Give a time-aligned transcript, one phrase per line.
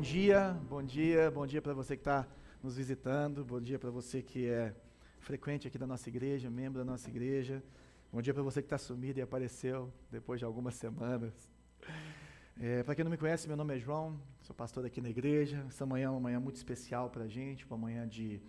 [0.00, 2.26] dia, bom dia, bom dia para você que está
[2.62, 4.74] nos visitando, bom dia para você que é
[5.18, 7.62] frequente aqui da nossa igreja, membro da nossa igreja,
[8.10, 11.34] bom dia para você que está sumido e apareceu depois de algumas semanas.
[12.58, 15.66] É, para quem não me conhece, meu nome é João, sou pastor aqui na igreja.
[15.68, 18.40] Essa manhã é uma manhã muito especial para a gente, uma manhã de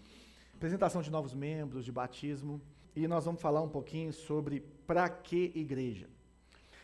[0.55, 2.61] apresentação de novos membros, de batismo,
[2.95, 6.07] e nós vamos falar um pouquinho sobre para que igreja.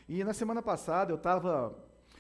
[0.10, 1.74] E na semana passada eu estava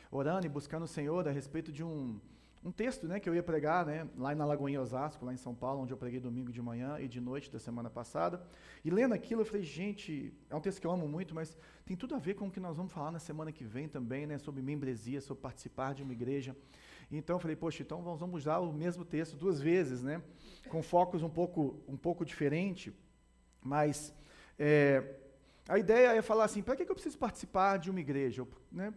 [0.09, 2.17] orando e buscando o Senhor a respeito de um,
[2.63, 5.53] um texto né, que eu ia pregar né, lá na Lagoinha Osasco, lá em São
[5.53, 8.41] Paulo, onde eu preguei domingo de manhã e de noite da semana passada.
[8.83, 11.95] E lendo aquilo, eu falei, gente, é um texto que eu amo muito, mas tem
[11.95, 14.37] tudo a ver com o que nós vamos falar na semana que vem também, né,
[14.37, 16.55] sobre membresia, sobre participar de uma igreja.
[17.11, 20.21] Então eu falei, poxa, então vamos, vamos usar o mesmo texto duas vezes, né,
[20.69, 22.93] com focos um pouco, um pouco diferente,
[23.61, 24.13] mas
[24.59, 25.15] é,
[25.69, 28.45] a ideia é falar assim, para que eu preciso participar de uma igreja?
[28.69, 28.93] Né,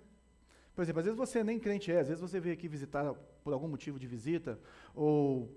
[0.75, 3.53] por exemplo, às vezes você nem crente é, às vezes você veio aqui visitar por
[3.53, 4.59] algum motivo de visita,
[4.95, 5.55] ou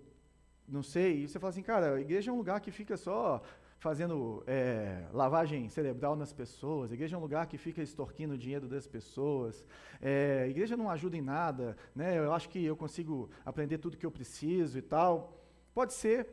[0.68, 3.42] não sei, e você fala assim, cara, a igreja é um lugar que fica só
[3.80, 8.38] fazendo é, lavagem cerebral nas pessoas, a igreja é um lugar que fica extorquindo o
[8.38, 9.66] dinheiro das pessoas,
[10.02, 12.18] é, a igreja não ajuda em nada, né?
[12.18, 15.38] eu acho que eu consigo aprender tudo que eu preciso e tal.
[15.74, 16.30] Pode ser.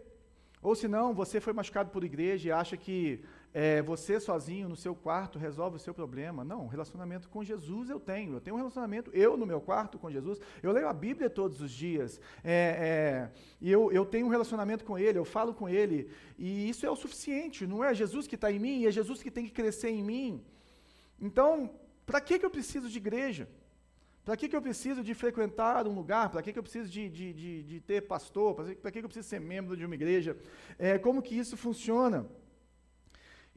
[0.62, 4.76] Ou se não, você foi machucado por igreja e acha que é, você sozinho no
[4.76, 6.44] seu quarto resolve o seu problema.
[6.44, 8.34] Não, relacionamento com Jesus eu tenho.
[8.34, 10.40] Eu tenho um relacionamento, eu no meu quarto com Jesus.
[10.62, 12.20] Eu leio a Bíblia todos os dias.
[12.44, 16.10] É, é, e eu, eu tenho um relacionamento com Ele, eu falo com Ele.
[16.38, 17.66] E isso é o suficiente.
[17.66, 20.44] Não é Jesus que está em mim, é Jesus que tem que crescer em mim.
[21.20, 21.70] Então,
[22.06, 23.48] para que, que eu preciso de igreja?
[24.24, 26.30] Para que, que eu preciso de frequentar um lugar?
[26.30, 28.54] Para que, que eu preciso de, de, de, de ter pastor?
[28.54, 30.36] Para que, que eu preciso ser membro de uma igreja?
[30.78, 32.26] É, como que isso funciona?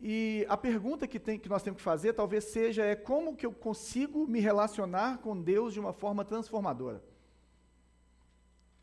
[0.06, 3.46] E a pergunta que, tem, que nós temos que fazer talvez seja é como que
[3.46, 7.02] eu consigo me relacionar com Deus de uma forma transformadora?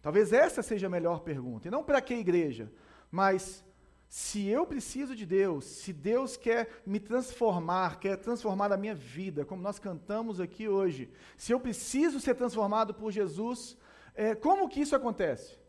[0.01, 1.69] Talvez essa seja a melhor pergunta.
[1.69, 2.73] E não para que igreja,
[3.11, 3.63] mas
[4.09, 9.45] se eu preciso de Deus, se Deus quer me transformar, quer transformar a minha vida,
[9.45, 13.77] como nós cantamos aqui hoje, se eu preciso ser transformado por Jesus,
[14.15, 15.60] é, como que isso acontece?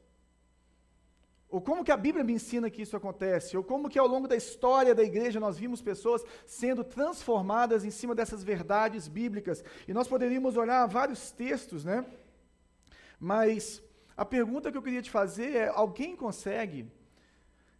[1.51, 3.57] Ou como que a Bíblia me ensina que isso acontece?
[3.57, 7.91] Ou como que ao longo da história da igreja nós vimos pessoas sendo transformadas em
[7.91, 9.61] cima dessas verdades bíblicas?
[9.85, 12.05] E nós poderíamos olhar vários textos, né?
[13.19, 13.83] Mas
[14.15, 16.89] a pergunta que eu queria te fazer é: alguém consegue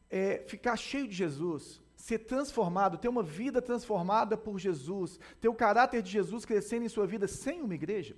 [0.10, 5.56] é, ficar cheio de Jesus, ser transformado, ter uma vida transformada por Jesus, ter o
[5.56, 8.18] caráter de Jesus crescendo em sua vida sem uma igreja?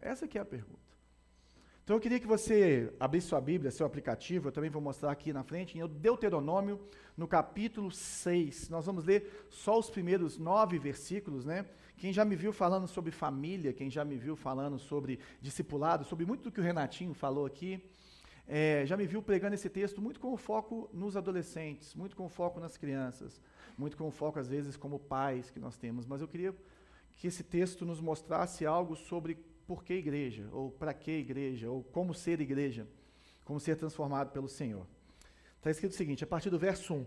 [0.00, 0.89] Essa que é a pergunta.
[1.84, 5.32] Então eu queria que você abrisse sua Bíblia, seu aplicativo, eu também vou mostrar aqui
[5.32, 6.80] na frente, em Deuteronômio,
[7.16, 8.68] no capítulo 6.
[8.68, 11.66] Nós vamos ler só os primeiros nove versículos, né?
[11.96, 16.24] Quem já me viu falando sobre família, quem já me viu falando sobre discipulado, sobre
[16.24, 17.82] muito do que o Renatinho falou aqui,
[18.46, 22.58] é, já me viu pregando esse texto muito com foco nos adolescentes, muito com foco
[22.58, 23.40] nas crianças,
[23.76, 26.06] muito com foco, às vezes, como pais que nós temos.
[26.06, 26.54] Mas eu queria
[27.18, 29.38] que esse texto nos mostrasse algo sobre
[29.70, 32.88] por que igreja, ou para que igreja, ou como ser igreja,
[33.44, 34.84] como ser transformado pelo Senhor.
[35.58, 37.06] Está escrito o seguinte, a partir do verso 1.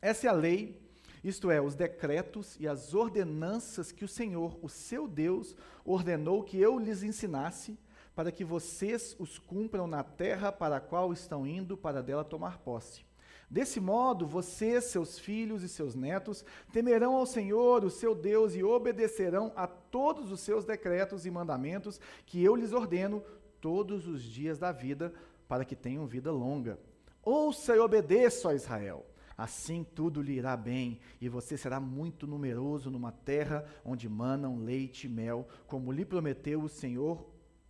[0.00, 0.80] Essa é a lei,
[1.24, 6.60] isto é, os decretos e as ordenanças que o Senhor, o seu Deus, ordenou que
[6.60, 7.76] eu lhes ensinasse,
[8.14, 12.58] para que vocês os cumpram na terra para a qual estão indo para dela tomar
[12.58, 13.04] posse.
[13.50, 18.62] Desse modo, vocês, seus filhos e seus netos, temerão ao Senhor, o seu Deus, e
[18.62, 23.22] obedecerão a todos os seus decretos e mandamentos que eu lhes ordeno
[23.58, 25.14] todos os dias da vida,
[25.48, 26.78] para que tenham vida longa.
[27.22, 29.06] Ouça e obedeça, ó Israel.
[29.36, 35.06] Assim tudo lhe irá bem, e você será muito numeroso numa terra onde manam leite
[35.06, 37.24] e mel, como lhe prometeu o Senhor,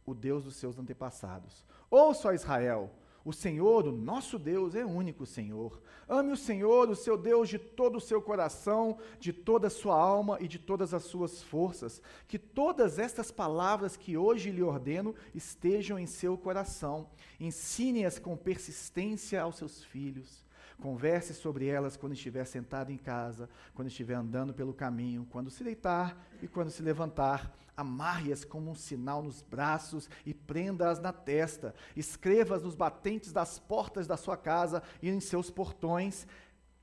[0.05, 1.65] o Deus dos seus antepassados.
[1.91, 2.91] Ouça, ó Israel,
[3.28, 5.83] o Senhor, o nosso Deus, é único Senhor.
[6.09, 9.94] Ame o Senhor, o seu Deus, de todo o seu coração, de toda a sua
[10.00, 12.01] alma e de todas as suas forças.
[12.27, 17.10] Que todas estas palavras que hoje lhe ordeno estejam em seu coração.
[17.39, 20.42] Ensine-as com persistência aos seus filhos.
[20.80, 25.63] Converse sobre elas quando estiver sentado em casa, quando estiver andando pelo caminho, quando se
[25.63, 31.72] deitar e quando se levantar amarre-as como um sinal nos braços e prenda-as na testa,
[31.95, 36.27] escreva-as nos batentes das portas da sua casa e em seus portões.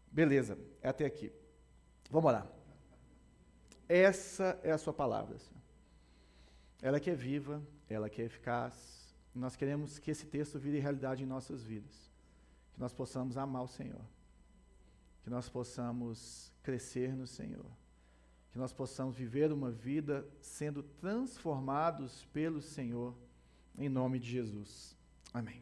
[0.10, 1.34] Beleza, é até aqui.
[2.10, 2.48] Vamos lá.
[3.90, 5.62] Essa é a sua palavra, Senhor.
[6.82, 9.14] Ela que é viva, ela que é eficaz.
[9.34, 12.10] Nós queremos que esse texto vire realidade em nossas vidas.
[12.74, 14.02] Que nós possamos amar o Senhor.
[15.24, 17.66] Que nós possamos crescer no Senhor
[18.56, 23.14] que nós possamos viver uma vida sendo transformados pelo Senhor
[23.78, 24.96] Em nome de Jesus.
[25.34, 25.62] Amém.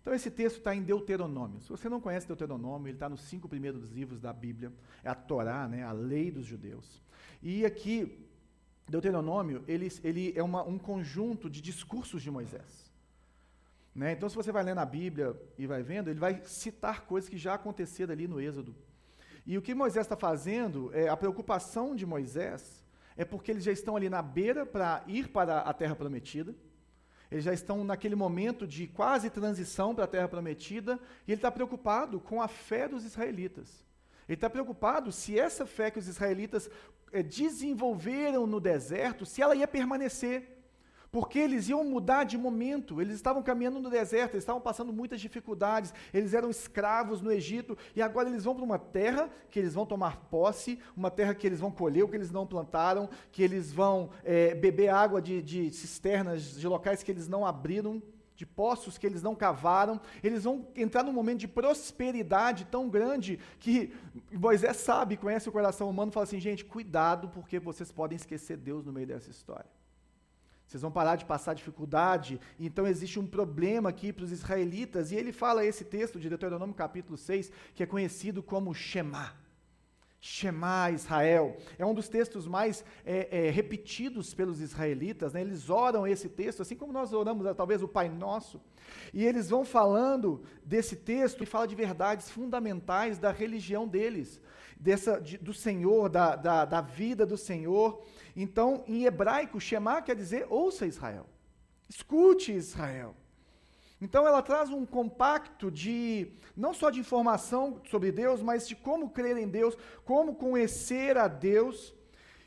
[0.00, 1.60] Então esse texto está em Deuteronômio.
[1.60, 4.72] Se você não conhece Deuteronômio, ele está nos cinco primeiros livros da Bíblia.
[5.04, 7.00] É a Torá, né, a lei dos judeus.
[7.40, 8.26] E aqui,
[8.88, 12.90] Deuteronômio, ele, ele é uma, um conjunto de discursos de Moisés.
[13.94, 14.14] Né?
[14.14, 17.38] Então, se você vai ler na Bíblia e vai vendo, ele vai citar coisas que
[17.38, 18.74] já aconteceram ali no Êxodo.
[19.44, 22.84] E o que Moisés está fazendo, é a preocupação de Moisés,
[23.16, 26.54] é porque eles já estão ali na beira para ir para a terra prometida.
[27.30, 31.50] Eles já estão naquele momento de quase transição para a terra prometida, e ele está
[31.50, 33.84] preocupado com a fé dos israelitas.
[34.28, 36.70] Ele está preocupado se essa fé que os israelitas
[37.12, 40.51] é, desenvolveram no deserto, se ela ia permanecer
[41.12, 45.20] porque eles iam mudar de momento, eles estavam caminhando no deserto, eles estavam passando muitas
[45.20, 49.74] dificuldades, eles eram escravos no Egito, e agora eles vão para uma terra que eles
[49.74, 53.42] vão tomar posse, uma terra que eles vão colher o que eles não plantaram, que
[53.42, 58.02] eles vão é, beber água de, de cisternas, de locais que eles não abriram,
[58.34, 63.38] de poços que eles não cavaram, eles vão entrar num momento de prosperidade tão grande
[63.60, 63.92] que
[64.32, 68.86] Moisés sabe, conhece o coração humano fala assim: gente, cuidado, porque vocês podem esquecer Deus
[68.86, 69.81] no meio dessa história.
[70.72, 72.40] Vocês vão parar de passar dificuldade.
[72.58, 75.12] Então existe um problema aqui para os israelitas.
[75.12, 79.34] E ele fala esse texto de Deuteronômio capítulo 6, que é conhecido como Shema.
[80.18, 81.58] Shema Israel.
[81.78, 85.34] É um dos textos mais é, é, repetidos pelos israelitas.
[85.34, 85.42] Né?
[85.42, 88.58] Eles oram esse texto, assim como nós oramos talvez o Pai Nosso.
[89.12, 94.40] E eles vão falando desse texto e fala de verdades fundamentais da religião deles,
[94.80, 98.02] dessa, de, do Senhor, da, da, da vida do Senhor.
[98.34, 101.26] Então, em hebraico, Shema quer dizer ouça Israel.
[101.88, 103.14] Escute Israel.
[104.02, 109.10] Então ela traz um compacto de não só de informação sobre Deus, mas de como
[109.10, 111.94] crer em Deus, como conhecer a Deus.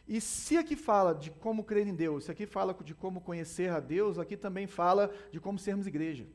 [0.06, 3.70] E se aqui fala de como crer em Deus, se aqui fala de como conhecer
[3.72, 6.28] a Deus, aqui também fala de como sermos igreja.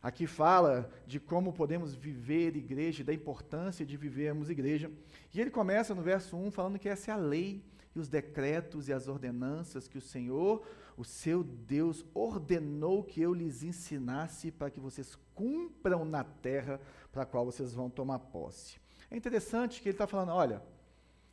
[0.00, 4.88] Aqui fala de como podemos viver igreja, da importância de vivermos igreja.
[5.32, 8.88] E ele começa no verso 1 falando que essa é a lei e os decretos
[8.88, 14.70] e as ordenanças que o Senhor, o seu Deus, ordenou que eu lhes ensinasse para
[14.70, 16.80] que vocês cumpram na terra
[17.12, 18.78] para a qual vocês vão tomar posse.
[19.10, 20.62] É interessante que ele está falando: olha,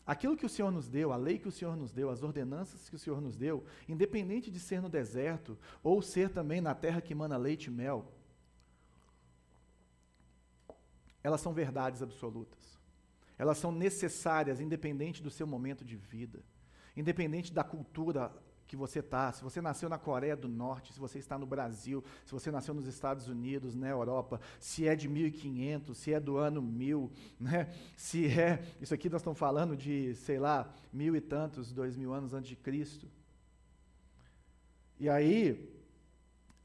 [0.06, 2.90] aquilo que o Senhor nos deu, a lei que o Senhor nos deu, as ordenanças
[2.90, 7.02] que o Senhor nos deu, independente de ser no deserto ou ser também na terra
[7.02, 8.12] que mana leite e mel,
[11.24, 12.81] elas são verdades absolutas.
[13.38, 16.44] Elas são necessárias, independente do seu momento de vida.
[16.96, 18.32] Independente da cultura
[18.72, 22.02] que você está, se você nasceu na Coreia do Norte, se você está no Brasil,
[22.26, 26.38] se você nasceu nos Estados Unidos, na Europa, se é de 1500, se é do
[26.38, 27.70] ano 1000, né?
[27.98, 32.14] se é, isso aqui nós estamos falando de, sei lá, mil e tantos, dois mil
[32.14, 33.10] anos antes de Cristo.
[34.98, 35.70] E aí,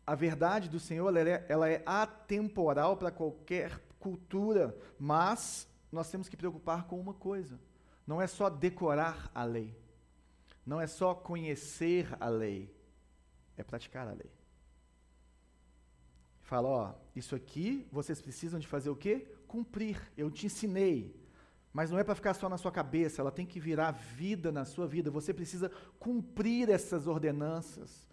[0.07, 6.29] a verdade do Senhor ela é, ela é atemporal para qualquer cultura, mas nós temos
[6.29, 7.59] que preocupar com uma coisa:
[8.07, 9.77] não é só decorar a lei
[10.67, 12.75] não é só conhecer a lei,
[13.57, 14.31] é praticar a lei.
[16.43, 19.29] Fala, ó, isso aqui vocês precisam de fazer o quê?
[19.47, 20.01] Cumprir.
[20.17, 21.15] Eu te ensinei.
[21.73, 24.65] Mas não é para ficar só na sua cabeça, ela tem que virar vida na
[24.65, 25.11] sua vida.
[25.11, 28.09] Você precisa cumprir essas ordenanças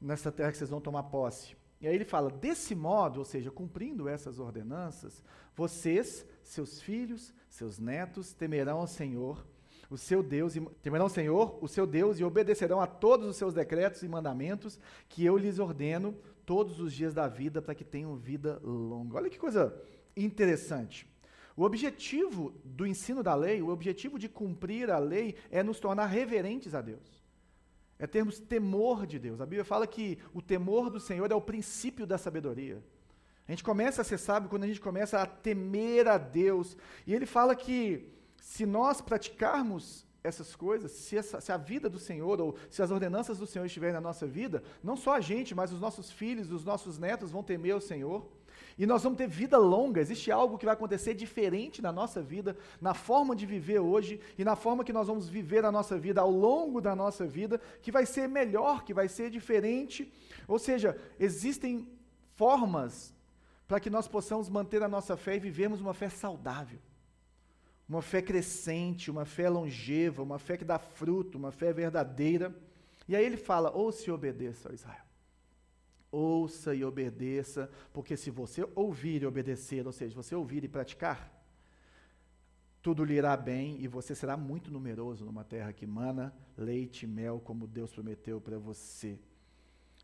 [0.00, 1.56] nessa terra que vocês vão tomar posse.
[1.80, 5.24] E aí ele fala: desse modo, ou seja, cumprindo essas ordenanças,
[5.56, 9.46] vocês, seus filhos, seus netos temerão ao Senhor
[9.90, 13.36] o seu Deus, e temerão o Senhor, o seu Deus, e obedecerão a todos os
[13.36, 14.78] seus decretos e mandamentos
[15.08, 16.14] que eu lhes ordeno
[16.44, 19.16] todos os dias da vida para que tenham vida longa.
[19.16, 19.74] Olha que coisa
[20.16, 21.06] interessante.
[21.56, 26.06] O objetivo do ensino da lei, o objetivo de cumprir a lei é nos tornar
[26.06, 27.24] reverentes a Deus.
[27.98, 29.40] É termos temor de Deus.
[29.40, 32.82] A Bíblia fala que o temor do Senhor é o princípio da sabedoria.
[33.48, 36.76] A gente começa a ser sábio quando a gente começa a temer a Deus.
[37.06, 41.98] E ele fala que se nós praticarmos essas coisas, se, essa, se, a vida do
[41.98, 45.54] Senhor ou se as ordenanças do Senhor estiverem na nossa vida, não só a gente,
[45.54, 48.30] mas os nossos filhos, os nossos netos vão temer o Senhor.
[48.76, 50.00] E nós vamos ter vida longa.
[50.00, 54.44] Existe algo que vai acontecer diferente na nossa vida, na forma de viver hoje e
[54.44, 57.90] na forma que nós vamos viver a nossa vida ao longo da nossa vida, que
[57.90, 60.12] vai ser melhor, que vai ser diferente.
[60.46, 61.88] Ou seja, existem
[62.34, 63.16] formas
[63.68, 66.80] para que nós possamos manter a nossa fé e vivermos uma fé saudável
[67.88, 72.54] uma fé crescente, uma fé longeva, uma fé que dá fruto, uma fé verdadeira.
[73.08, 75.04] E aí ele fala: ouça e obedeça, ó Israel.
[76.10, 81.34] Ouça e obedeça, porque se você ouvir e obedecer, ou seja, você ouvir e praticar,
[82.82, 87.06] tudo lhe irá bem e você será muito numeroso numa terra que mana leite e
[87.06, 89.18] mel, como Deus prometeu para você.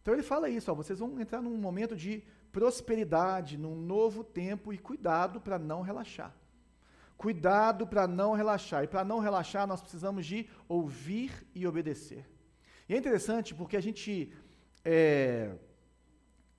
[0.01, 2.23] Então ele fala isso, ó, vocês vão entrar num momento de
[2.59, 6.33] prosperidade, num novo tempo e cuidado para não relaxar.
[7.17, 8.85] Cuidado para não relaxar.
[8.85, 12.25] E para não relaxar, nós precisamos de ouvir e obedecer.
[12.89, 14.33] E é interessante porque a gente
[14.85, 15.57] é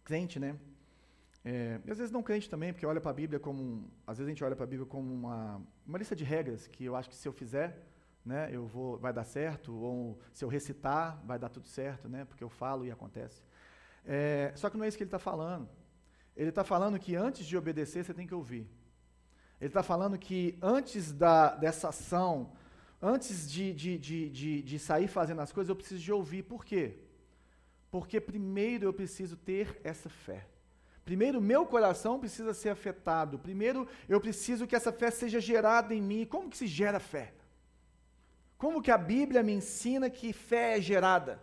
[0.04, 0.60] crente, né?
[1.46, 3.90] É, e às vezes não crente também, porque olha para a Bíblia como.
[4.06, 6.84] Às vezes a gente olha para a Bíblia como uma, uma lista de regras que
[6.84, 7.70] eu acho que se eu fizer,
[8.26, 12.26] né, eu vou, vai dar certo, ou se eu recitar, vai dar tudo certo, né,
[12.26, 13.42] porque eu falo e acontece.
[14.04, 15.70] É, só que não é isso que ele está falando.
[16.36, 18.68] Ele está falando que antes de obedecer, você tem que ouvir.
[19.60, 22.52] Ele está falando que antes da, dessa ação,
[23.02, 26.44] antes de, de, de, de, de sair fazendo as coisas, eu preciso de ouvir.
[26.44, 26.98] Por quê?
[27.90, 30.46] Porque primeiro eu preciso ter essa fé.
[31.06, 33.40] Primeiro, meu coração precisa ser afetado.
[33.40, 36.26] Primeiro, eu preciso que essa fé seja gerada em mim.
[36.26, 37.32] Como que se gera fé?
[38.58, 41.42] Como que a Bíblia me ensina que fé é gerada?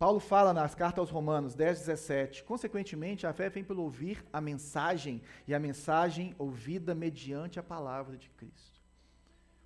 [0.00, 2.42] Paulo fala nas cartas aos Romanos 10, 17.
[2.44, 8.16] Consequentemente, a fé vem pelo ouvir a mensagem, e a mensagem ouvida mediante a palavra
[8.16, 8.80] de Cristo.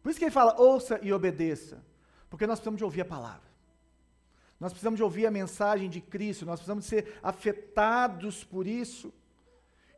[0.02, 1.80] Por isso que ele fala, ouça e obedeça.
[2.28, 3.48] Porque nós precisamos de ouvir a palavra.
[4.58, 9.14] Nós precisamos de ouvir a mensagem de Cristo, nós precisamos de ser afetados por isso.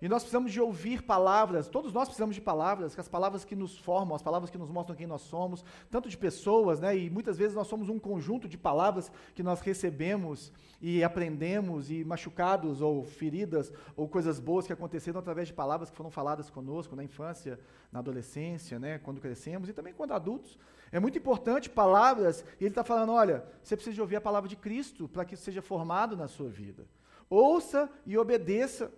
[0.00, 3.78] E nós precisamos de ouvir palavras, todos nós precisamos de palavras, as palavras que nos
[3.78, 6.94] formam, as palavras que nos mostram quem nós somos, tanto de pessoas, né?
[6.96, 12.04] E muitas vezes nós somos um conjunto de palavras que nós recebemos e aprendemos, e
[12.04, 16.94] machucados, ou feridas, ou coisas boas que aconteceram através de palavras que foram faladas conosco
[16.94, 17.58] na infância,
[17.90, 18.98] na adolescência, né?
[18.98, 20.58] Quando crescemos, e também quando adultos.
[20.92, 24.46] É muito importante palavras, e ele está falando: olha, você precisa de ouvir a palavra
[24.46, 26.86] de Cristo para que isso seja formado na sua vida.
[27.30, 28.92] Ouça e obedeça.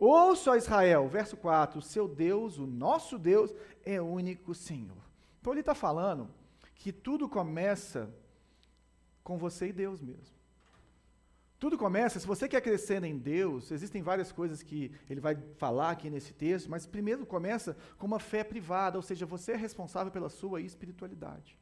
[0.00, 3.54] Ouça, Israel, verso 4: o seu Deus, o nosso Deus,
[3.84, 4.96] é único Senhor.
[5.38, 6.30] Então ele está falando
[6.74, 8.08] que tudo começa
[9.22, 10.40] com você e Deus mesmo.
[11.58, 15.90] Tudo começa, se você quer crescer em Deus, existem várias coisas que ele vai falar
[15.90, 20.10] aqui nesse texto, mas primeiro começa com uma fé privada, ou seja, você é responsável
[20.10, 21.58] pela sua espiritualidade.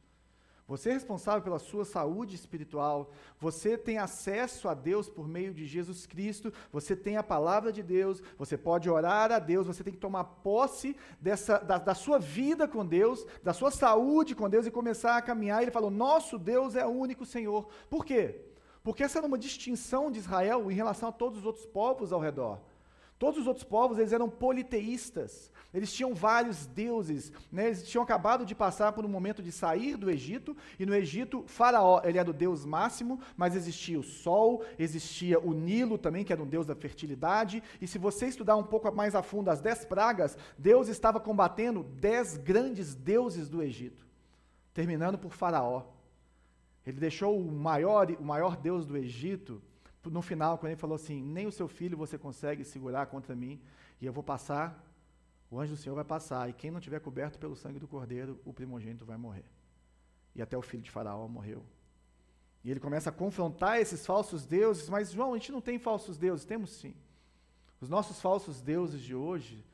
[0.69, 3.09] Você é responsável pela sua saúde espiritual.
[3.39, 6.53] Você tem acesso a Deus por meio de Jesus Cristo.
[6.71, 8.21] Você tem a palavra de Deus.
[8.37, 9.65] Você pode orar a Deus.
[9.65, 14.35] Você tem que tomar posse dessa, da, da sua vida com Deus, da sua saúde
[14.35, 15.63] com Deus e começar a caminhar.
[15.63, 17.67] Ele falou: Nosso Deus é o único Senhor.
[17.89, 18.39] Por quê?
[18.83, 22.19] Porque essa era uma distinção de Israel em relação a todos os outros povos ao
[22.19, 22.59] redor.
[23.19, 25.51] Todos os outros povos eles eram politeístas.
[25.73, 27.67] Eles tinham vários deuses, né?
[27.67, 31.43] eles tinham acabado de passar por um momento de sair do Egito, e no Egito,
[31.45, 36.33] Faraó, ele era o deus máximo, mas existia o sol, existia o Nilo também, que
[36.33, 39.61] era um deus da fertilidade, e se você estudar um pouco mais a fundo as
[39.61, 44.07] dez pragas, Deus estava combatendo dez grandes deuses do Egito,
[44.73, 45.83] terminando por Faraó.
[46.87, 49.61] Ele deixou o maior, o maior deus do Egito,
[50.05, 53.61] no final, quando ele falou assim: Nem o seu filho você consegue segurar contra mim,
[53.99, 54.89] e eu vou passar
[55.51, 58.39] o anjo do Senhor vai passar, e quem não tiver coberto pelo sangue do cordeiro,
[58.45, 59.45] o primogênito vai morrer.
[60.35, 61.65] E até o filho de Faraó morreu.
[62.63, 66.17] E ele começa a confrontar esses falsos deuses, mas João, a gente não tem falsos
[66.17, 66.93] deuses, temos sim.
[67.81, 69.65] Os nossos falsos deuses de hoje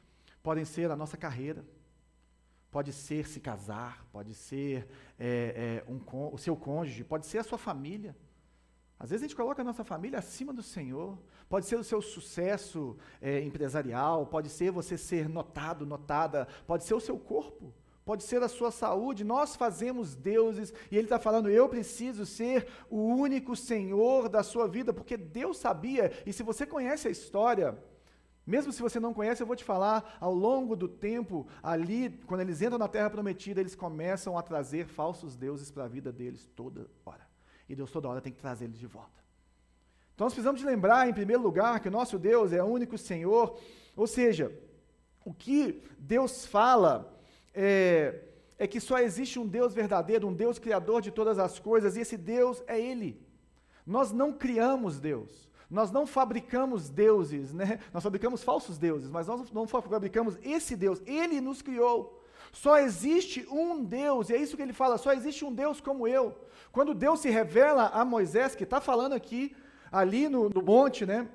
[0.41, 1.65] podem ser a nossa carreira,
[2.71, 4.87] pode ser se casar, pode ser
[5.19, 5.99] é, é, um,
[6.31, 8.15] o seu cônjuge, pode ser a sua família.
[8.99, 11.17] Às vezes a gente coloca a nossa família acima do Senhor.
[11.49, 16.93] Pode ser o seu sucesso é, empresarial, pode ser você ser notado, notada, pode ser
[16.93, 17.73] o seu corpo,
[18.05, 19.23] pode ser a sua saúde.
[19.23, 24.67] Nós fazemos deuses e Ele está falando: eu preciso ser o único Senhor da sua
[24.67, 26.11] vida, porque Deus sabia.
[26.25, 27.77] E se você conhece a história,
[28.45, 32.41] mesmo se você não conhece, eu vou te falar, ao longo do tempo, ali, quando
[32.41, 36.47] eles entram na terra prometida, eles começam a trazer falsos deuses para a vida deles
[36.55, 37.24] toda hora.
[37.67, 39.23] E Deus toda hora tem que trazer eles de volta.
[40.13, 42.97] Então nós precisamos de lembrar, em primeiro lugar, que o nosso Deus é o único
[42.97, 43.59] Senhor.
[43.95, 44.51] Ou seja,
[45.23, 47.19] o que Deus fala
[47.53, 48.21] é,
[48.57, 52.01] é que só existe um Deus verdadeiro, um Deus criador de todas as coisas, e
[52.01, 53.21] esse Deus é Ele.
[53.85, 55.45] Nós não criamos Deus.
[55.69, 57.79] Nós não fabricamos deuses, né?
[57.91, 61.01] Nós fabricamos falsos deuses, mas nós não fabricamos esse Deus.
[61.05, 62.23] Ele nos criou.
[62.55, 66.07] Só existe um Deus, e é isso que ele fala: só existe um Deus como
[66.07, 66.33] eu.
[66.71, 69.53] Quando Deus se revela a Moisés, que está falando aqui,
[69.91, 71.27] ali no, no, monte, né?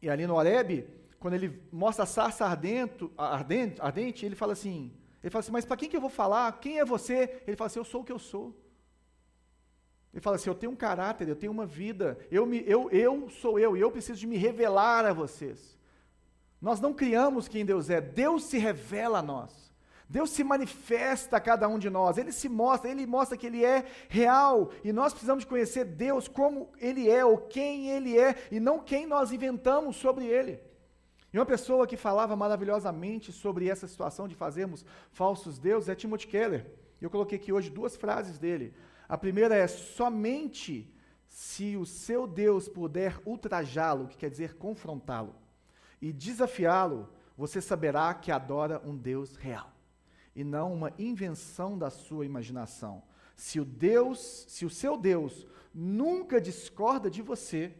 [0.00, 4.90] E ali no Horebe, quando ele mostra a sarça ardente, ardente, ardente, ele fala assim:
[5.22, 6.50] ele fala assim, mas para quem que eu vou falar?
[6.60, 7.42] Quem é você?
[7.46, 8.56] Ele fala assim: eu sou o que eu sou.
[10.14, 13.28] Ele fala assim: eu tenho um caráter, eu tenho uma vida, eu, me, eu, eu
[13.28, 15.76] sou eu, e eu preciso de me revelar a vocês.
[16.58, 19.65] Nós não criamos quem Deus é, Deus se revela a nós.
[20.08, 23.64] Deus se manifesta a cada um de nós, Ele se mostra, Ele mostra que Ele
[23.64, 28.60] é real, e nós precisamos conhecer Deus como Ele é, ou quem Ele é, e
[28.60, 30.60] não quem nós inventamos sobre Ele.
[31.32, 36.28] E uma pessoa que falava maravilhosamente sobre essa situação de fazermos falsos deuses é Timothy
[36.28, 36.70] Keller.
[37.00, 38.72] Eu coloquei aqui hoje duas frases dele.
[39.08, 40.94] A primeira é: somente
[41.28, 45.34] se o seu Deus puder ultrajá-lo, que quer dizer confrontá-lo,
[46.00, 49.75] e desafiá-lo, você saberá que adora um Deus real
[50.36, 53.02] e não uma invenção da sua imaginação.
[53.34, 57.74] Se o Deus, se o seu Deus nunca discorda de você,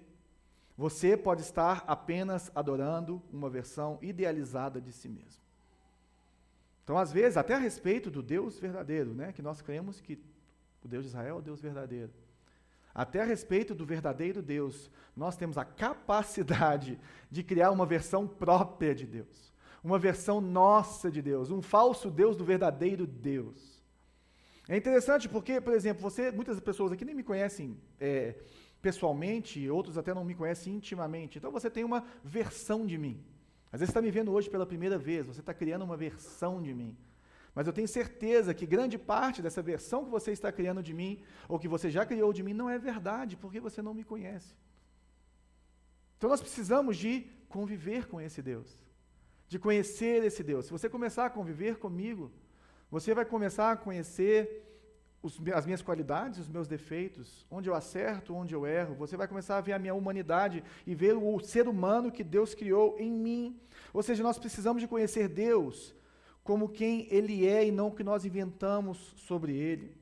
[0.76, 5.42] você pode estar apenas adorando uma versão idealizada de si mesmo.
[6.82, 10.18] Então, às vezes, até a respeito do Deus verdadeiro, né, que nós cremos que
[10.82, 12.12] o Deus de Israel é o Deus verdadeiro.
[12.94, 16.98] Até a respeito do verdadeiro Deus, nós temos a capacidade
[17.30, 19.55] de criar uma versão própria de Deus
[19.86, 23.80] uma versão nossa de Deus, um falso Deus do verdadeiro Deus.
[24.68, 28.34] É interessante porque, por exemplo, você, muitas pessoas aqui nem me conhecem é,
[28.82, 31.38] pessoalmente, outros até não me conhecem intimamente.
[31.38, 33.24] Então você tem uma versão de mim.
[33.70, 36.60] Às vezes você está me vendo hoje pela primeira vez, você está criando uma versão
[36.60, 36.96] de mim.
[37.54, 41.22] Mas eu tenho certeza que grande parte dessa versão que você está criando de mim,
[41.48, 44.52] ou que você já criou de mim, não é verdade, porque você não me conhece.
[46.18, 48.84] Então nós precisamos de conviver com esse Deus
[49.48, 50.66] de conhecer esse Deus.
[50.66, 52.30] Se você começar a conviver comigo,
[52.90, 54.66] você vai começar a conhecer
[55.22, 58.94] os, as minhas qualidades, os meus defeitos, onde eu acerto, onde eu erro.
[58.94, 62.54] Você vai começar a ver a minha humanidade e ver o ser humano que Deus
[62.54, 63.60] criou em mim.
[63.92, 65.94] Ou seja, nós precisamos de conhecer Deus
[66.42, 69.96] como quem Ele é e não o que nós inventamos sobre Ele.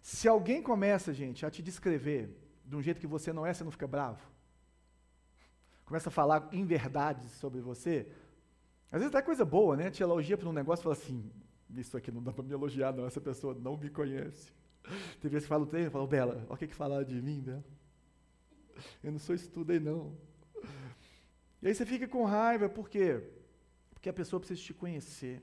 [0.00, 2.30] Se alguém começa, gente, a te descrever
[2.64, 4.29] de um jeito que você não é, você não fica bravo?
[5.90, 8.06] Começa a falar em verdades sobre você,
[8.92, 9.90] às vezes até coisa boa, né?
[9.90, 11.28] Te elogia por um negócio e fala assim,
[11.76, 14.52] isso aqui não dá para me elogiar, não, essa pessoa não me conhece.
[15.20, 17.20] Tem vezes que fala o treino e fala, Bela, olha o que, que falaram de
[17.20, 17.64] mim, Bela.
[19.02, 20.16] Eu não sou isso tudo aí, não.
[21.60, 23.20] E aí você fica com raiva, por quê?
[23.92, 25.42] Porque a pessoa precisa te conhecer.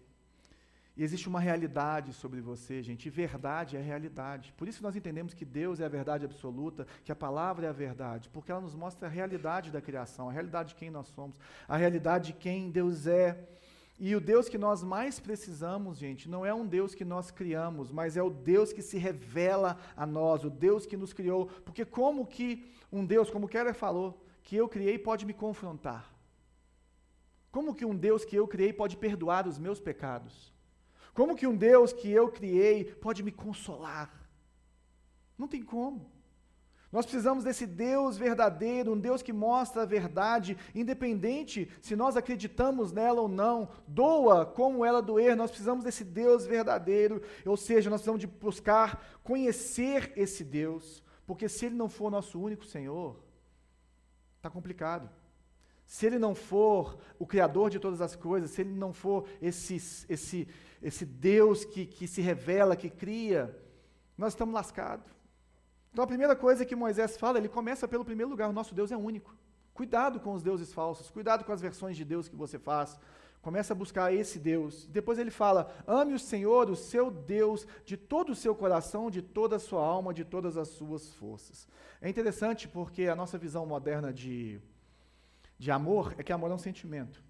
[0.98, 4.52] E existe uma realidade sobre você, gente, e verdade é realidade.
[4.58, 7.72] Por isso nós entendemos que Deus é a verdade absoluta, que a palavra é a
[7.74, 11.38] verdade, porque ela nos mostra a realidade da criação, a realidade de quem nós somos,
[11.68, 13.48] a realidade de quem Deus é.
[14.00, 17.92] E o Deus que nós mais precisamos, gente, não é um Deus que nós criamos,
[17.92, 21.46] mas é o Deus que se revela a nós, o Deus que nos criou.
[21.64, 26.12] Porque como que um Deus, como Keller falou, que eu criei pode me confrontar?
[27.52, 30.57] Como que um Deus que eu criei pode perdoar os meus pecados?
[31.18, 34.30] Como que um Deus que eu criei pode me consolar?
[35.36, 36.12] Não tem como.
[36.92, 42.92] Nós precisamos desse Deus verdadeiro, um Deus que mostra a verdade, independente se nós acreditamos
[42.92, 48.02] nela ou não, doa como ela doer, nós precisamos desse Deus verdadeiro, ou seja, nós
[48.02, 53.20] precisamos de buscar conhecer esse Deus, porque se ele não for nosso único Senhor,
[54.36, 55.10] está complicado.
[55.88, 59.78] Se ele não for o Criador de todas as coisas, se ele não for esse,
[60.10, 60.46] esse,
[60.82, 63.56] esse Deus que, que se revela, que cria,
[64.18, 65.08] nós estamos lascados.
[65.92, 68.92] Então a primeira coisa que Moisés fala, ele começa pelo primeiro lugar: o nosso Deus
[68.92, 69.36] é único.
[69.74, 73.00] Cuidado com os deuses falsos, cuidado com as versões de Deus que você faz.
[73.42, 74.88] Começa a buscar esse Deus.
[74.88, 79.22] Depois ele fala: ame o Senhor, o seu Deus, de todo o seu coração, de
[79.22, 81.68] toda a sua alma, de todas as suas forças.
[82.02, 84.60] É interessante porque a nossa visão moderna de,
[85.58, 87.24] de amor é que amor é um sentimento.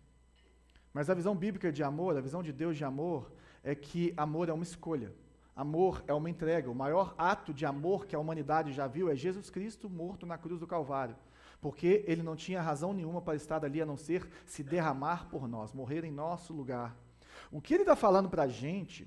[0.93, 3.31] Mas a visão bíblica de amor, a visão de Deus de amor,
[3.67, 5.11] é que amor é uma escolha.
[5.53, 6.71] Amor é uma entrega.
[6.71, 10.37] O maior ato de amor que a humanidade já viu é Jesus Cristo morto na
[10.37, 11.17] cruz do Calvário.
[11.59, 15.49] Porque ele não tinha razão nenhuma para estar ali a não ser se derramar por
[15.49, 16.95] nós, morrer em nosso lugar.
[17.51, 19.05] O que ele está falando para a gente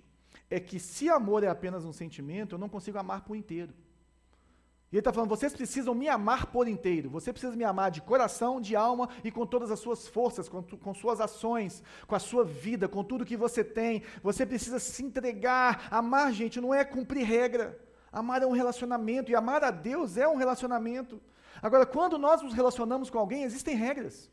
[0.51, 3.73] é que se amor é apenas um sentimento, eu não consigo amar por inteiro.
[4.93, 7.09] E ele está falando: vocês precisam me amar por inteiro.
[7.11, 10.63] Você precisa me amar de coração, de alma e com todas as suas forças, com,
[10.63, 14.03] com, suas ações, com a sua vida, com tudo que você tem.
[14.23, 15.87] Você precisa se entregar.
[15.91, 17.79] Amar, gente, não é cumprir regra.
[18.11, 19.31] Amar é um relacionamento.
[19.31, 21.23] E amar a Deus é um relacionamento.
[21.63, 24.29] Agora, quando nós nos relacionamos com alguém, existem regras.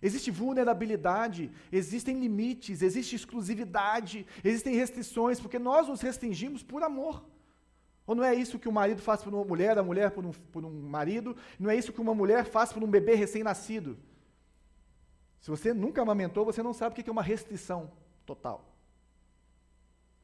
[0.00, 7.24] Existe vulnerabilidade, existem limites, existe exclusividade, existem restrições, porque nós nos restringimos por amor.
[8.06, 10.30] Ou não é isso que o marido faz por uma mulher, a mulher por um,
[10.30, 11.36] por um marido?
[11.58, 13.98] Não é isso que uma mulher faz por um bebê recém-nascido?
[15.40, 17.90] Se você nunca amamentou, você não sabe o que é uma restrição
[18.24, 18.72] total.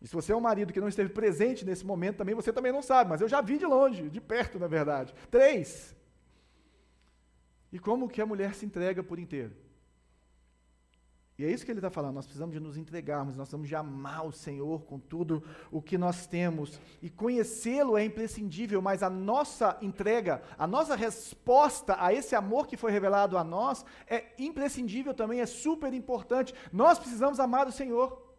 [0.00, 2.72] E se você é um marido que não esteve presente nesse momento também, você também
[2.72, 5.14] não sabe, mas eu já vi de longe, de perto, na verdade.
[5.30, 5.94] Três.
[7.72, 9.54] E como que a mulher se entrega por inteiro?
[11.42, 12.14] E é isso que ele está falando.
[12.14, 15.98] Nós precisamos de nos entregarmos, nós precisamos de amar o Senhor com tudo o que
[15.98, 16.80] nós temos.
[17.02, 22.76] E conhecê-lo é imprescindível, mas a nossa entrega, a nossa resposta a esse amor que
[22.76, 26.54] foi revelado a nós é imprescindível também, é super importante.
[26.72, 28.31] Nós precisamos amar o Senhor.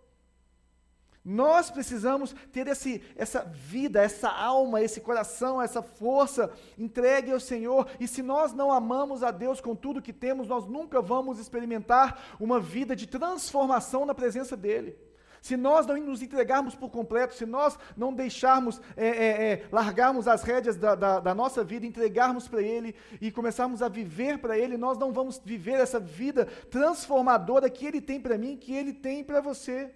[1.25, 7.87] Nós precisamos ter esse, essa vida, essa alma, esse coração, essa força entregue ao Senhor.
[7.97, 12.35] E se nós não amamos a Deus com tudo que temos, nós nunca vamos experimentar
[12.39, 14.97] uma vida de transformação na presença dEle.
[15.41, 20.27] Se nós não nos entregarmos por completo, se nós não deixarmos, é, é, é, largarmos
[20.27, 24.57] as rédeas da, da, da nossa vida, entregarmos para Ele e começarmos a viver para
[24.57, 28.93] Ele, nós não vamos viver essa vida transformadora que Ele tem para mim, que Ele
[28.93, 29.93] tem para você.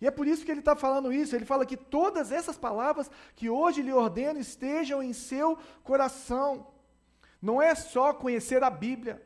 [0.00, 1.36] E é por isso que ele está falando isso.
[1.36, 6.68] Ele fala que todas essas palavras que hoje lhe ordeno estejam em seu coração.
[7.40, 9.22] Não é só conhecer a Bíblia.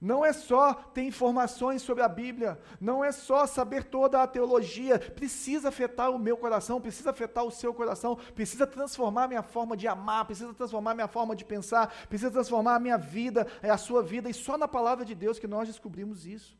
[0.00, 4.98] Não é só ter informações sobre a Bíblia, não é só saber toda a teologia,
[4.98, 9.88] precisa afetar o meu coração, precisa afetar o seu coração, precisa transformar minha forma de
[9.88, 14.02] amar, precisa transformar minha forma de pensar, precisa transformar a minha vida, é a sua
[14.02, 16.56] vida, e só na palavra de Deus que nós descobrimos isso.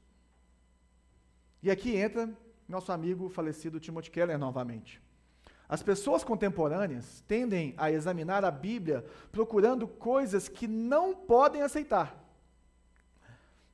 [1.62, 2.34] E aqui entra
[2.68, 5.00] nosso amigo falecido Timothy Keller novamente.
[5.68, 12.22] As pessoas contemporâneas tendem a examinar a Bíblia procurando coisas que não podem aceitar.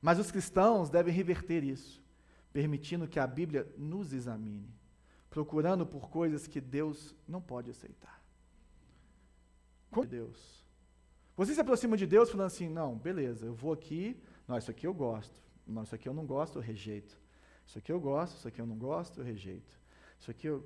[0.01, 2.03] Mas os cristãos devem reverter isso,
[2.51, 4.73] permitindo que a Bíblia nos examine,
[5.29, 8.21] procurando por coisas que Deus não pode aceitar.
[9.91, 10.63] Como Deus?
[11.37, 14.85] Você se aproxima de Deus falando assim: não, beleza, eu vou aqui, não, isso aqui
[14.85, 17.22] eu gosto, não, isso aqui eu não gosto, eu rejeito.
[17.65, 19.79] Isso aqui eu gosto, isso aqui eu não gosto, eu rejeito.
[20.19, 20.63] Isso aqui eu.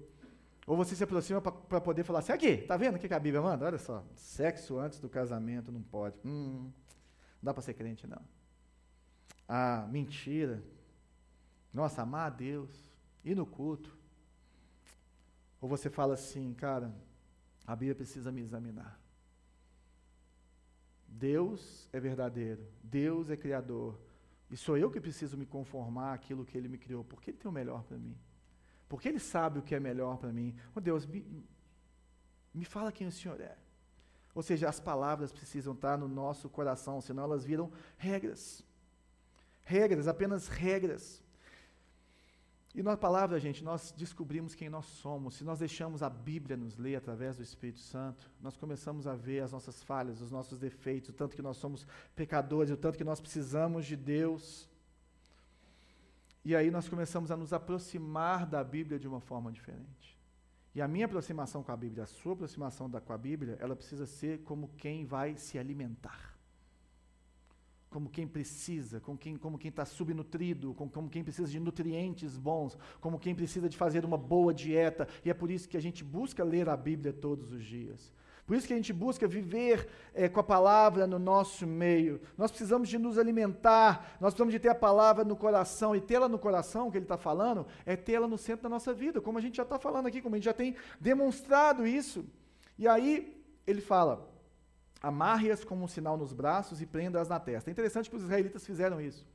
[0.66, 3.42] Ou você se aproxima para poder falar assim: aqui, tá vendo o que a Bíblia
[3.42, 3.66] manda?
[3.66, 6.16] Olha só, sexo antes do casamento não pode.
[6.26, 6.74] Hum, não
[7.42, 8.22] dá para ser crente, não.
[9.48, 10.62] Ah, mentira.
[11.74, 12.70] Nossa, amar a Deus.
[13.24, 13.98] Ir no culto.
[15.62, 16.94] Ou você fala assim, cara,
[17.66, 19.00] a Bíblia precisa me examinar.
[21.08, 23.98] Deus é verdadeiro, Deus é criador,
[24.50, 27.50] e sou eu que preciso me conformar àquilo que Ele me criou, porque Ele tem
[27.50, 28.18] o melhor para mim.
[28.88, 30.56] Porque Ele sabe o que é melhor para mim.
[30.74, 31.46] Oh Deus, me,
[32.54, 33.58] me fala quem o Senhor é.
[34.34, 38.64] Ou seja, as palavras precisam estar no nosso coração, senão elas viram regras.
[39.64, 41.24] Regras, apenas regras.
[42.78, 45.34] E na palavra, gente, nós descobrimos quem nós somos.
[45.34, 49.40] Se nós deixamos a Bíblia nos ler através do Espírito Santo, nós começamos a ver
[49.40, 53.04] as nossas falhas, os nossos defeitos, o tanto que nós somos pecadores, o tanto que
[53.04, 54.70] nós precisamos de Deus.
[56.46, 60.16] E aí nós começamos a nos aproximar da Bíblia de uma forma diferente.
[60.76, 63.76] E a minha aproximação com a Bíblia, a sua aproximação da, com a Bíblia, ela
[63.76, 66.37] precisa ser como quem vai se alimentar
[67.98, 72.38] como quem precisa, como quem como quem está subnutrido, como, como quem precisa de nutrientes
[72.38, 75.08] bons, como quem precisa de fazer uma boa dieta.
[75.26, 78.14] E é por isso que a gente busca ler a Bíblia todos os dias.
[78.46, 82.22] Por isso que a gente busca viver é, com a palavra no nosso meio.
[82.38, 85.96] Nós precisamos de nos alimentar, nós precisamos de ter a palavra no coração.
[85.96, 89.20] E tê-la no coração, que ele está falando, é tê-la no centro da nossa vida,
[89.20, 92.24] como a gente já está falando aqui, como a gente já tem demonstrado isso.
[92.78, 94.37] E aí ele fala:
[95.02, 97.70] amarre-as como um sinal nos braços e prenda-as na testa.
[97.70, 99.26] É interessante que os israelitas fizeram isso.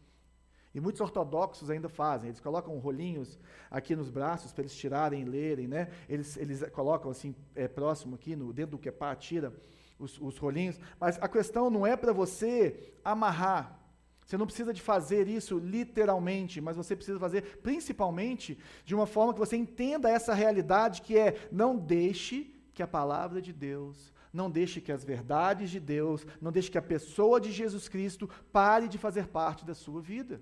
[0.75, 2.29] E muitos ortodoxos ainda fazem.
[2.29, 3.39] Eles colocam rolinhos
[3.71, 5.89] aqui nos braços para eles tirarem e lerem, né?
[6.09, 9.53] Eles, eles colocam assim, é, próximo aqui, no, dentro do quepá, tira
[9.99, 10.81] os, os rolinhos.
[10.99, 13.79] Mas a questão não é para você amarrar.
[14.25, 19.35] Você não precisa de fazer isso literalmente, mas você precisa fazer principalmente de uma forma
[19.35, 24.51] que você entenda essa realidade que é não deixe que a palavra de Deus não
[24.51, 28.89] deixe que as verdades de Deus, não deixe que a pessoa de Jesus Cristo pare
[28.89, 30.41] de fazer parte da sua vida.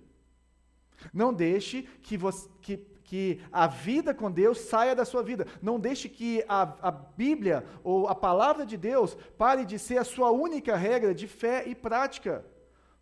[1.12, 5.46] Não deixe que, você, que, que a vida com Deus saia da sua vida.
[5.60, 10.04] Não deixe que a, a Bíblia ou a palavra de Deus pare de ser a
[10.04, 12.44] sua única regra de fé e prática.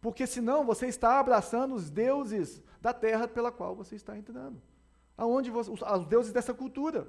[0.00, 4.62] Porque senão você está abraçando os deuses da terra pela qual você está entrando.
[5.16, 7.08] Aonde você, os, os deuses dessa cultura.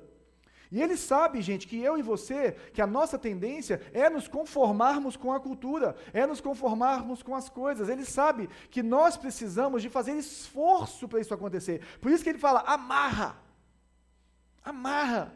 [0.71, 5.17] E ele sabe, gente, que eu e você, que a nossa tendência é nos conformarmos
[5.17, 7.89] com a cultura, é nos conformarmos com as coisas.
[7.89, 11.82] Ele sabe que nós precisamos de fazer esforço para isso acontecer.
[11.99, 13.41] Por isso que ele fala: amarra.
[14.63, 15.34] Amarra.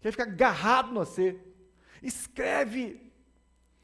[0.00, 1.38] Quer ficar agarrado no você.
[2.02, 3.12] Escreve.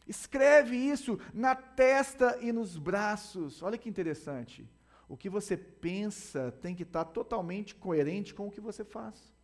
[0.08, 3.62] Escreve isso na testa e nos braços.
[3.62, 4.66] Olha que interessante.
[5.08, 9.35] O que você pensa tem que estar totalmente coerente com o que você faz.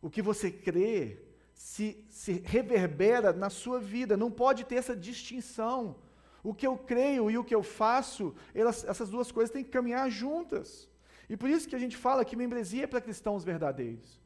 [0.00, 1.18] O que você crê
[1.58, 4.16] se, se reverbera na sua vida.
[4.16, 5.96] Não pode ter essa distinção.
[6.42, 9.70] O que eu creio e o que eu faço, elas, essas duas coisas têm que
[9.70, 10.88] caminhar juntas.
[11.28, 14.20] E por isso que a gente fala que membresia é para cristãos verdadeiros.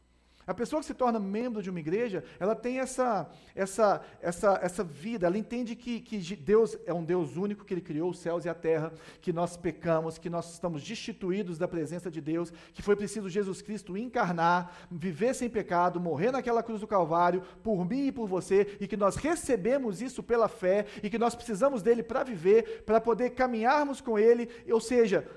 [0.46, 4.82] A pessoa que se torna membro de uma igreja, ela tem essa, essa, essa, essa
[4.82, 8.44] vida, ela entende que, que Deus é um Deus único, que Ele criou os céus
[8.44, 12.82] e a terra, que nós pecamos, que nós estamos destituídos da presença de Deus, que
[12.82, 18.06] foi preciso Jesus Cristo encarnar, viver sem pecado, morrer naquela cruz do Calvário, por mim
[18.06, 22.02] e por você, e que nós recebemos isso pela fé, e que nós precisamos dele
[22.02, 25.28] para viver, para poder caminharmos com Ele, ou seja,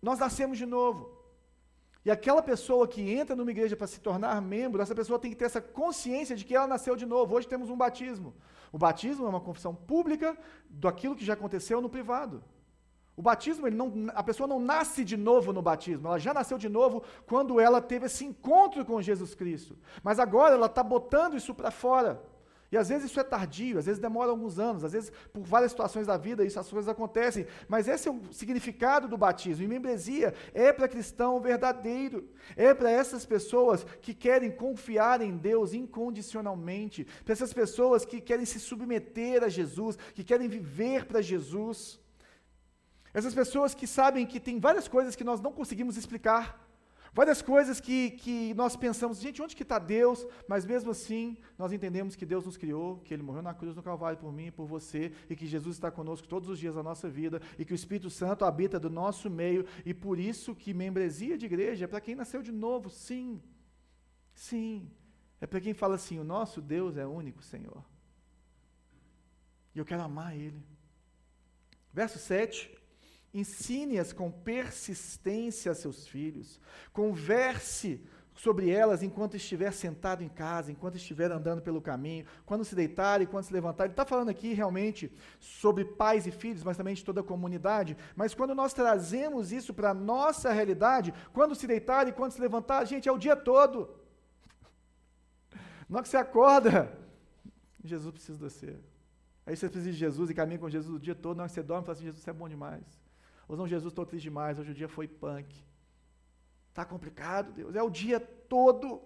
[0.00, 1.21] nós nascemos de novo.
[2.04, 5.36] E aquela pessoa que entra numa igreja para se tornar membro, essa pessoa tem que
[5.36, 7.34] ter essa consciência de que ela nasceu de novo.
[7.36, 8.34] Hoje temos um batismo.
[8.72, 10.36] O batismo é uma confissão pública
[10.68, 12.42] daquilo que já aconteceu no privado.
[13.14, 16.68] O batismo, não, a pessoa não nasce de novo no batismo, ela já nasceu de
[16.68, 19.78] novo quando ela teve esse encontro com Jesus Cristo.
[20.02, 22.22] Mas agora ela está botando isso para fora.
[22.72, 25.72] E às vezes isso é tardio, às vezes demora alguns anos, às vezes por várias
[25.72, 27.46] situações da vida isso, as coisas acontecem.
[27.68, 29.62] Mas esse é o significado do batismo.
[29.62, 32.30] E membresia é para cristão verdadeiro.
[32.56, 37.06] É para essas pessoas que querem confiar em Deus incondicionalmente.
[37.26, 42.00] Para essas pessoas que querem se submeter a Jesus, que querem viver para Jesus.
[43.12, 46.71] Essas pessoas que sabem que tem várias coisas que nós não conseguimos explicar.
[47.14, 50.26] Várias coisas que, que nós pensamos, gente, onde que está Deus?
[50.48, 53.82] Mas mesmo assim, nós entendemos que Deus nos criou, que Ele morreu na cruz no
[53.82, 56.82] Calvário por mim e por você, e que Jesus está conosco todos os dias da
[56.82, 60.72] nossa vida, e que o Espírito Santo habita do nosso meio, e por isso que
[60.72, 63.42] membresia de igreja é para quem nasceu de novo, sim.
[64.34, 64.90] Sim.
[65.38, 67.84] É para quem fala assim: o nosso Deus é único, Senhor.
[69.74, 70.62] E eu quero amar Ele.
[71.92, 72.81] Verso 7.
[73.34, 76.60] Ensine-as com persistência a seus filhos.
[76.92, 78.00] Converse
[78.34, 83.20] sobre elas enquanto estiver sentado em casa, enquanto estiver andando pelo caminho, quando se deitar
[83.20, 83.84] e quando se levantar.
[83.84, 87.96] Ele está falando aqui realmente sobre pais e filhos, mas também de toda a comunidade.
[88.16, 92.40] Mas quando nós trazemos isso para a nossa realidade, quando se deitar e quando se
[92.40, 93.90] levantar, gente, é o dia todo.
[95.88, 96.98] Na hora que você acorda,
[97.84, 98.78] Jesus precisa de você.
[99.44, 101.36] Aí você precisa de Jesus e caminha com Jesus o dia todo.
[101.36, 103.01] Na hora que você dorme, fala assim: Jesus, você é bom demais.
[103.52, 105.54] Ou não, Jesus, estou triste demais, hoje o dia foi punk.
[106.70, 109.02] Está complicado, Deus, é o dia todo.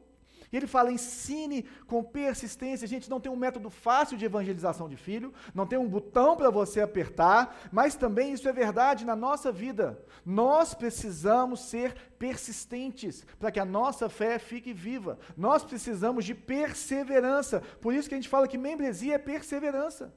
[0.52, 2.86] E ele fala: ensine com persistência.
[2.86, 6.48] Gente, não tem um método fácil de evangelização de filho, não tem um botão para
[6.48, 10.00] você apertar, mas também isso é verdade na nossa vida.
[10.24, 15.18] Nós precisamos ser persistentes para que a nossa fé fique viva.
[15.36, 17.64] Nós precisamos de perseverança.
[17.80, 20.14] Por isso que a gente fala que membresia é perseverança.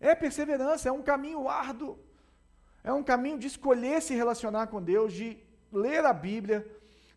[0.00, 1.98] É perseverança, é um caminho árduo.
[2.82, 5.38] É um caminho de escolher se relacionar com Deus, de
[5.72, 6.66] ler a Bíblia,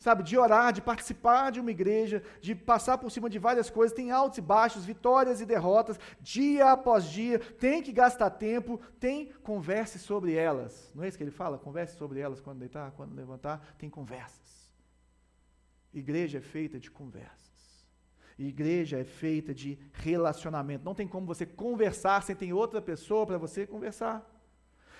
[0.03, 3.95] sabe, de orar, de participar de uma igreja, de passar por cima de várias coisas,
[3.95, 9.31] tem altos e baixos, vitórias e derrotas, dia após dia, tem que gastar tempo, tem
[9.43, 10.91] converse sobre elas.
[10.93, 11.57] Não é isso que ele fala?
[11.57, 14.69] Converse sobre elas quando deitar, quando levantar, tem conversas.
[15.93, 17.87] Igreja é feita de conversas.
[18.37, 20.83] Igreja é feita de relacionamento.
[20.83, 24.32] Não tem como você conversar sem ter outra pessoa para você conversar.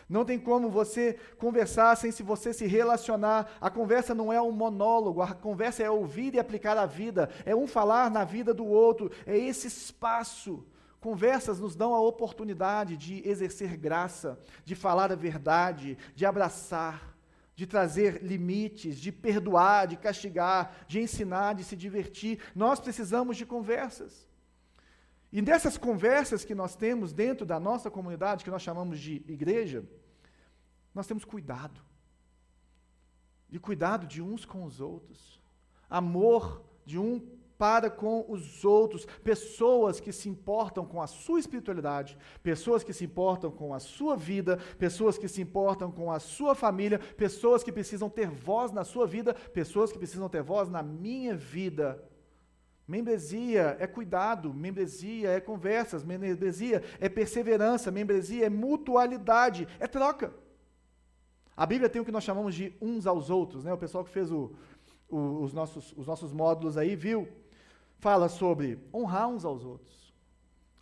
[0.07, 3.57] Não tem como você conversar sem se você se relacionar.
[3.59, 7.55] A conversa não é um monólogo, a conversa é ouvir e aplicar a vida, é
[7.55, 10.65] um falar na vida do outro, é esse espaço.
[10.99, 17.13] Conversas nos dão a oportunidade de exercer graça, de falar a verdade, de abraçar,
[17.55, 22.39] de trazer limites, de perdoar, de castigar, de ensinar, de se divertir.
[22.55, 24.32] Nós precisamos de conversas.
[25.33, 29.83] E dessas conversas que nós temos dentro da nossa comunidade, que nós chamamos de igreja,
[30.93, 31.81] nós temos cuidado.
[33.49, 35.41] De cuidado de uns com os outros.
[35.89, 37.19] Amor de um
[37.57, 43.05] para com os outros, pessoas que se importam com a sua espiritualidade, pessoas que se
[43.05, 47.71] importam com a sua vida, pessoas que se importam com a sua família, pessoas que
[47.71, 52.03] precisam ter voz na sua vida, pessoas que precisam ter voz na minha vida.
[52.87, 60.33] Membresia é cuidado, membresia é conversas, membresia é perseverança, membresia é mutualidade, é troca.
[61.55, 63.71] A Bíblia tem o que nós chamamos de uns aos outros, né?
[63.71, 64.51] O pessoal que fez o,
[65.07, 67.27] o, os, nossos, os nossos módulos aí viu,
[67.99, 70.13] fala sobre honrar uns aos outros,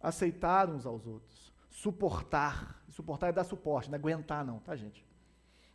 [0.02, 2.82] aceitar uns aos outros, suportar.
[2.90, 5.06] Suportar é dar suporte, não é aguentar não, tá gente?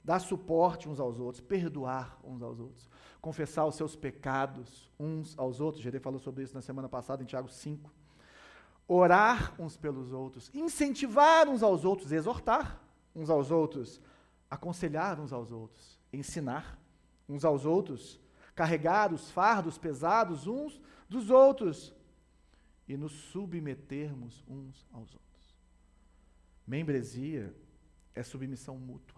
[0.06, 2.88] Dar suporte uns aos outros, perdoar uns aos outros
[3.26, 5.82] confessar os seus pecados uns aos outros.
[5.82, 7.92] Gerê falou sobre isso na semana passada, em Tiago 5.
[8.86, 12.80] Orar uns pelos outros, incentivar uns aos outros, exortar
[13.12, 14.00] uns aos outros,
[14.48, 16.78] aconselhar uns aos outros, ensinar
[17.28, 18.20] uns aos outros,
[18.54, 21.92] carregar os fardos pesados uns dos outros
[22.86, 25.56] e nos submetermos uns aos outros.
[26.64, 27.52] Membresia
[28.14, 29.15] é submissão mútua.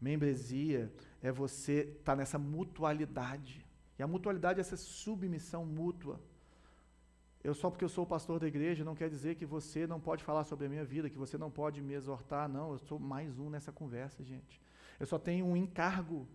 [0.00, 3.64] Membresia é você estar tá nessa mutualidade.
[3.98, 6.20] E a mutualidade é essa submissão mútua.
[7.42, 10.00] Eu só porque eu sou o pastor da igreja não quer dizer que você não
[10.00, 12.48] pode falar sobre a minha vida, que você não pode me exortar.
[12.48, 14.60] Não, eu sou mais um nessa conversa, gente.
[14.98, 16.26] Eu só tenho um encargo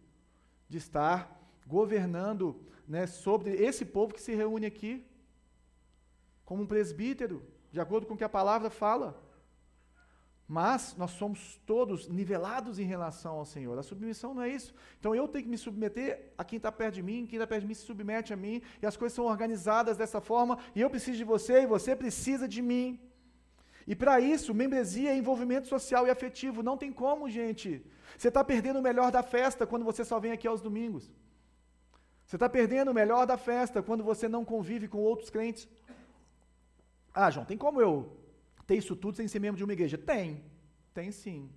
[0.69, 5.05] de estar governando né, sobre esse povo que se reúne aqui,
[6.45, 9.21] como um presbítero, de acordo com o que a palavra fala.
[10.57, 13.79] Mas nós somos todos nivelados em relação ao Senhor.
[13.79, 14.73] A submissão não é isso.
[14.99, 17.61] Então eu tenho que me submeter a quem está perto de mim, quem está perto
[17.61, 20.89] de mim se submete a mim, e as coisas são organizadas dessa forma, e eu
[20.89, 22.99] preciso de você, e você precisa de mim.
[23.87, 26.61] E para isso, membresia é envolvimento social e afetivo.
[26.61, 27.81] Não tem como, gente.
[28.17, 31.09] Você está perdendo o melhor da festa quando você só vem aqui aos domingos.
[32.25, 35.65] Você está perdendo o melhor da festa quando você não convive com outros crentes.
[37.13, 38.20] Ah, João, tem como eu
[38.71, 39.97] ter isso tudo sem ser membro de uma igreja?
[39.97, 40.41] Tem,
[40.93, 41.49] tem sim.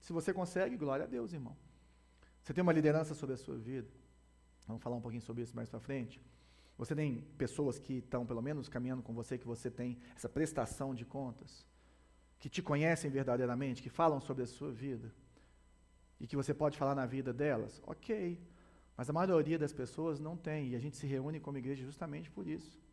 [0.00, 1.56] Se você consegue, glória a Deus, irmão.
[2.40, 3.88] Você tem uma liderança sobre a sua vida.
[4.68, 6.20] Vamos falar um pouquinho sobre isso mais para frente.
[6.78, 10.94] Você tem pessoas que estão, pelo menos, caminhando com você, que você tem essa prestação
[10.94, 11.66] de contas,
[12.38, 15.12] que te conhecem verdadeiramente, que falam sobre a sua vida,
[16.20, 17.82] e que você pode falar na vida delas?
[17.84, 18.40] Ok.
[18.96, 22.30] Mas a maioria das pessoas não tem, e a gente se reúne como igreja justamente
[22.30, 22.83] por isso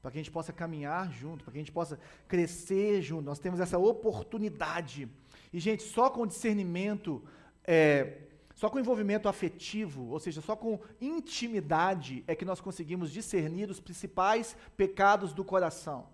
[0.00, 3.24] para que a gente possa caminhar junto, para que a gente possa crescer junto.
[3.24, 5.08] Nós temos essa oportunidade.
[5.52, 7.22] E, gente, só com discernimento,
[7.64, 8.22] é,
[8.54, 13.80] só com envolvimento afetivo, ou seja, só com intimidade, é que nós conseguimos discernir os
[13.80, 16.06] principais pecados do coração.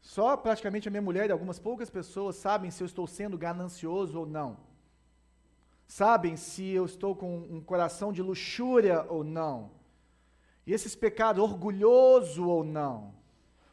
[0.00, 4.18] Só praticamente a minha mulher e algumas poucas pessoas sabem se eu estou sendo ganancioso
[4.18, 4.58] ou não.
[5.86, 9.81] Sabem se eu estou com um coração de luxúria ou não
[10.66, 13.14] e esses pecados, orgulhoso ou não?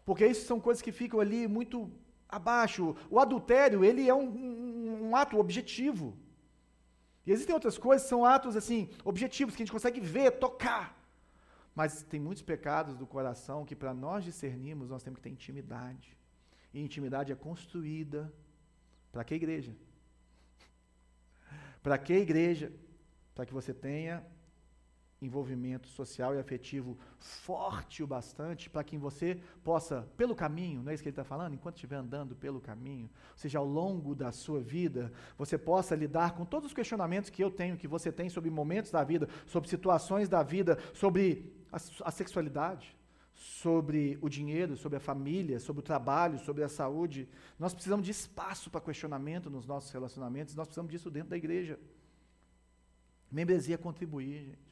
[0.05, 1.91] Porque isso são coisas que ficam ali muito
[2.27, 2.95] abaixo.
[3.09, 6.17] O adultério, ele é um, um, um ato objetivo.
[7.25, 10.97] E existem outras coisas são atos assim, objetivos, que a gente consegue ver, tocar.
[11.75, 16.17] Mas tem muitos pecados do coração que para nós discernirmos, nós temos que ter intimidade.
[16.73, 18.33] E intimidade é construída
[19.11, 19.75] para que igreja?
[21.81, 22.73] Para que igreja?
[23.33, 24.21] Para que você tenha
[25.21, 30.93] envolvimento social e afetivo forte o bastante para que você possa, pelo caminho, não é
[30.93, 31.53] isso que ele está falando?
[31.53, 36.35] Enquanto estiver andando pelo caminho, ou seja, ao longo da sua vida, você possa lidar
[36.35, 39.69] com todos os questionamentos que eu tenho, que você tem sobre momentos da vida, sobre
[39.69, 41.77] situações da vida, sobre a,
[42.07, 42.95] a sexualidade,
[43.33, 47.27] sobre o dinheiro, sobre a família, sobre o trabalho, sobre a saúde.
[47.57, 51.77] Nós precisamos de espaço para questionamento nos nossos relacionamentos, nós precisamos disso dentro da igreja.
[53.31, 54.68] Membresia contribuir, gente.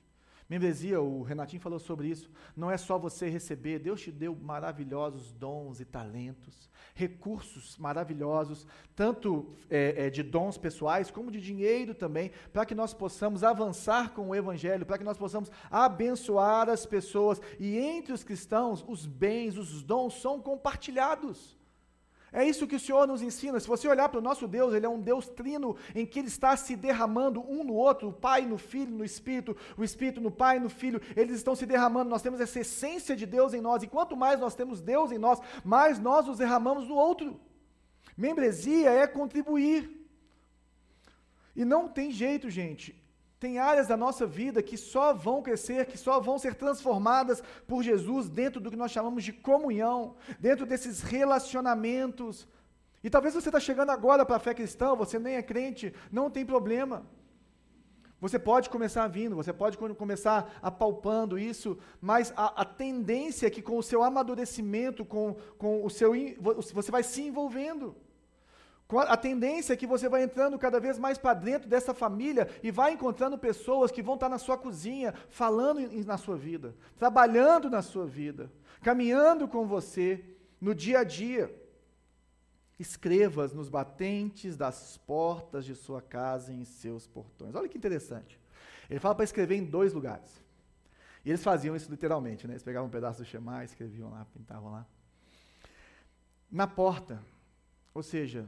[0.50, 2.32] Membresia, o Renatinho falou sobre isso.
[2.56, 9.54] Não é só você receber, Deus te deu maravilhosos dons e talentos, recursos maravilhosos, tanto
[9.70, 14.30] é, é, de dons pessoais como de dinheiro também, para que nós possamos avançar com
[14.30, 17.42] o Evangelho, para que nós possamos abençoar as pessoas.
[17.60, 21.57] E entre os cristãos, os bens, os dons são compartilhados.
[22.32, 23.60] É isso que o Senhor nos ensina.
[23.60, 26.28] Se você olhar para o nosso Deus, Ele é um Deus trino, em que Ele
[26.28, 30.30] está se derramando um no outro, o Pai no Filho, no Espírito, o Espírito no
[30.30, 32.10] Pai, no Filho, eles estão se derramando.
[32.10, 35.18] Nós temos essa essência de Deus em nós, e quanto mais nós temos Deus em
[35.18, 37.40] nós, mais nós nos derramamos no outro.
[38.16, 39.90] Membresia é contribuir.
[41.56, 43.07] E não tem jeito, gente.
[43.40, 47.84] Tem áreas da nossa vida que só vão crescer, que só vão ser transformadas por
[47.84, 52.48] Jesus dentro do que nós chamamos de comunhão, dentro desses relacionamentos.
[53.04, 56.32] E talvez você está chegando agora para a fé cristã, você nem é crente, não
[56.32, 57.06] tem problema.
[58.20, 63.62] Você pode começar vindo, você pode começar apalpando isso, mas a, a tendência é que
[63.62, 66.14] com o seu amadurecimento, com, com o seu.
[66.74, 67.96] Você vai se envolvendo.
[68.90, 72.72] A tendência é que você vai entrando cada vez mais para dentro dessa família e
[72.72, 77.82] vai encontrando pessoas que vão estar na sua cozinha, falando na sua vida, trabalhando na
[77.82, 78.50] sua vida,
[78.82, 80.24] caminhando com você
[80.62, 81.54] no dia a dia.
[82.80, 87.56] Escrevas nos batentes das portas de sua casa e em seus portões.
[87.56, 88.40] Olha que interessante.
[88.90, 90.42] Ele fala para escrever em dois lugares.
[91.26, 92.54] E eles faziam isso literalmente, né?
[92.54, 94.88] Eles pegavam um pedaço do Shema, escreviam lá, pintavam lá.
[96.50, 97.22] Na porta,
[97.94, 98.48] ou seja,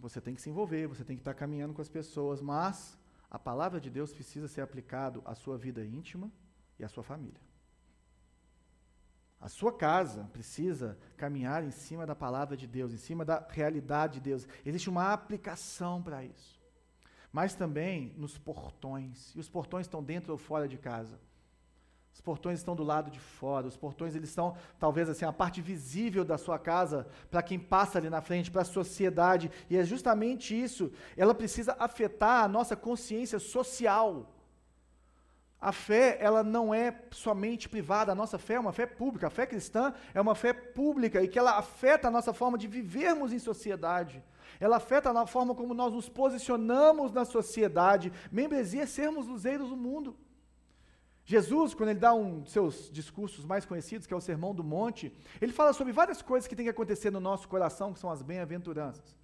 [0.00, 2.98] você tem que se envolver, você tem que estar caminhando com as pessoas, mas
[3.30, 6.32] a palavra de Deus precisa ser aplicado à sua vida íntima
[6.78, 7.40] e à sua família.
[9.40, 14.14] A sua casa precisa caminhar em cima da palavra de Deus, em cima da realidade
[14.14, 14.46] de Deus.
[14.66, 16.60] Existe uma aplicação para isso.
[17.32, 19.34] Mas também nos portões.
[19.34, 21.18] E os portões estão dentro ou fora de casa.
[22.12, 23.66] Os portões estão do lado de fora.
[23.66, 27.98] Os portões eles são talvez assim a parte visível da sua casa para quem passa
[27.98, 29.50] ali na frente, para a sociedade.
[29.68, 30.92] E é justamente isso.
[31.16, 34.34] Ela precisa afetar a nossa consciência social.
[35.60, 39.26] A fé, ela não é somente privada, a nossa fé é uma fé pública.
[39.26, 42.66] A fé cristã é uma fé pública e que ela afeta a nossa forma de
[42.66, 44.22] vivermos em sociedade.
[44.58, 48.12] Ela afeta a forma como nós nos posicionamos na sociedade.
[48.32, 50.16] Membresia é sermos luzeiros do mundo.
[51.24, 54.64] Jesus, quando ele dá um dos seus discursos mais conhecidos, que é o Sermão do
[54.64, 58.10] Monte, ele fala sobre várias coisas que tem que acontecer no nosso coração, que são
[58.10, 59.16] as bem-aventuranças.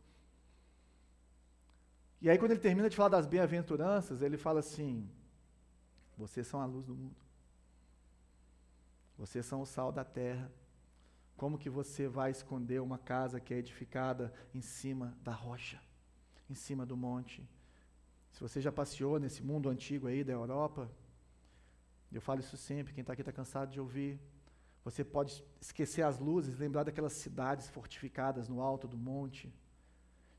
[2.20, 5.08] E aí, quando ele termina de falar das bem-aventuranças, ele fala assim:
[6.16, 7.16] Vocês são a luz do mundo.
[9.18, 10.50] Vocês são o sal da terra.
[11.36, 15.80] Como que você vai esconder uma casa que é edificada em cima da rocha,
[16.48, 17.46] em cima do monte?
[18.32, 20.90] Se você já passeou nesse mundo antigo aí da Europa,
[22.14, 24.20] eu falo isso sempre, quem está aqui está cansado de ouvir.
[24.84, 29.52] Você pode esquecer as luzes, lembrar daquelas cidades fortificadas no alto do monte.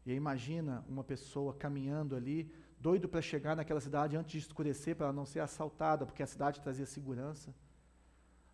[0.06, 2.50] E aí imagina uma pessoa caminhando ali,
[2.80, 6.62] doido para chegar naquela cidade antes de escurecer, para não ser assaltada, porque a cidade
[6.62, 7.54] trazia segurança.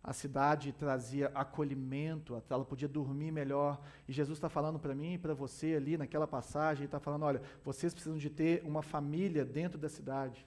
[0.02, 3.80] A cidade trazia acolhimento, ela podia dormir melhor.
[4.06, 7.40] E Jesus está falando para mim e para você ali naquela passagem, está falando: olha,
[7.64, 10.46] vocês precisam de ter uma família dentro da cidade.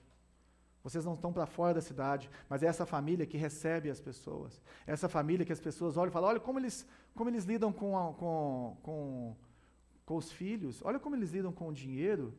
[0.88, 4.58] Vocês não estão para fora da cidade, mas é essa família que recebe as pessoas.
[4.86, 7.70] É essa família que as pessoas olham e falam: olha como eles, como eles lidam
[7.70, 9.36] com, a, com, com,
[10.06, 12.32] com os filhos, olha como eles lidam com o dinheiro.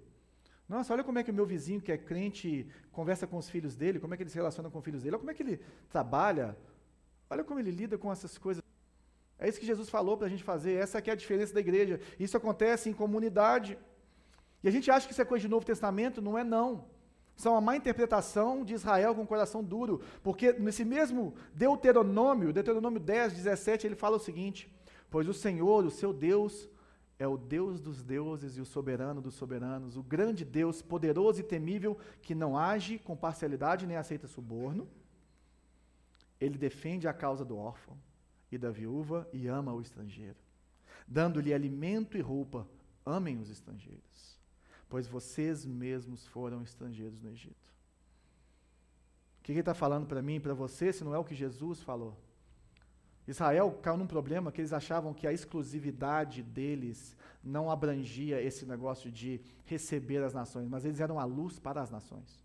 [0.68, 3.76] Nossa, olha como é que o meu vizinho que é crente conversa com os filhos
[3.76, 5.43] dele, como é que ele se relaciona com os filhos dele, olha como é que
[5.43, 6.58] ele trabalha,
[7.30, 8.64] olha como ele lida com essas coisas.
[9.38, 12.02] É isso que Jesus falou para a gente fazer, essa é a diferença da igreja.
[12.20, 13.78] Isso acontece em comunidade.
[14.64, 16.97] E a gente acha que isso é coisa de Novo Testamento, não é não
[17.40, 23.00] são a má interpretação de Israel com o coração duro, porque nesse mesmo Deuteronômio, Deuteronômio
[23.00, 24.70] 10, 17, ele fala o seguinte:
[25.10, 26.68] Pois o Senhor, o seu Deus,
[27.18, 31.44] é o Deus dos deuses e o soberano dos soberanos, o grande Deus, poderoso e
[31.44, 34.86] temível, que não age com parcialidade nem aceita suborno.
[36.42, 37.98] Ele defende a causa do órfão
[38.52, 40.38] e da viúva e ama o estrangeiro,
[41.08, 42.68] dando-lhe alimento e roupa.
[43.06, 44.39] Amem os estrangeiros
[44.90, 47.70] pois vocês mesmos foram estrangeiros no Egito.
[49.40, 51.36] O que ele está falando para mim e para você, se não é o que
[51.36, 52.18] Jesus falou?
[53.28, 59.12] Israel caiu num problema que eles achavam que a exclusividade deles não abrangia esse negócio
[59.12, 62.44] de receber as nações, mas eles eram a luz para as nações.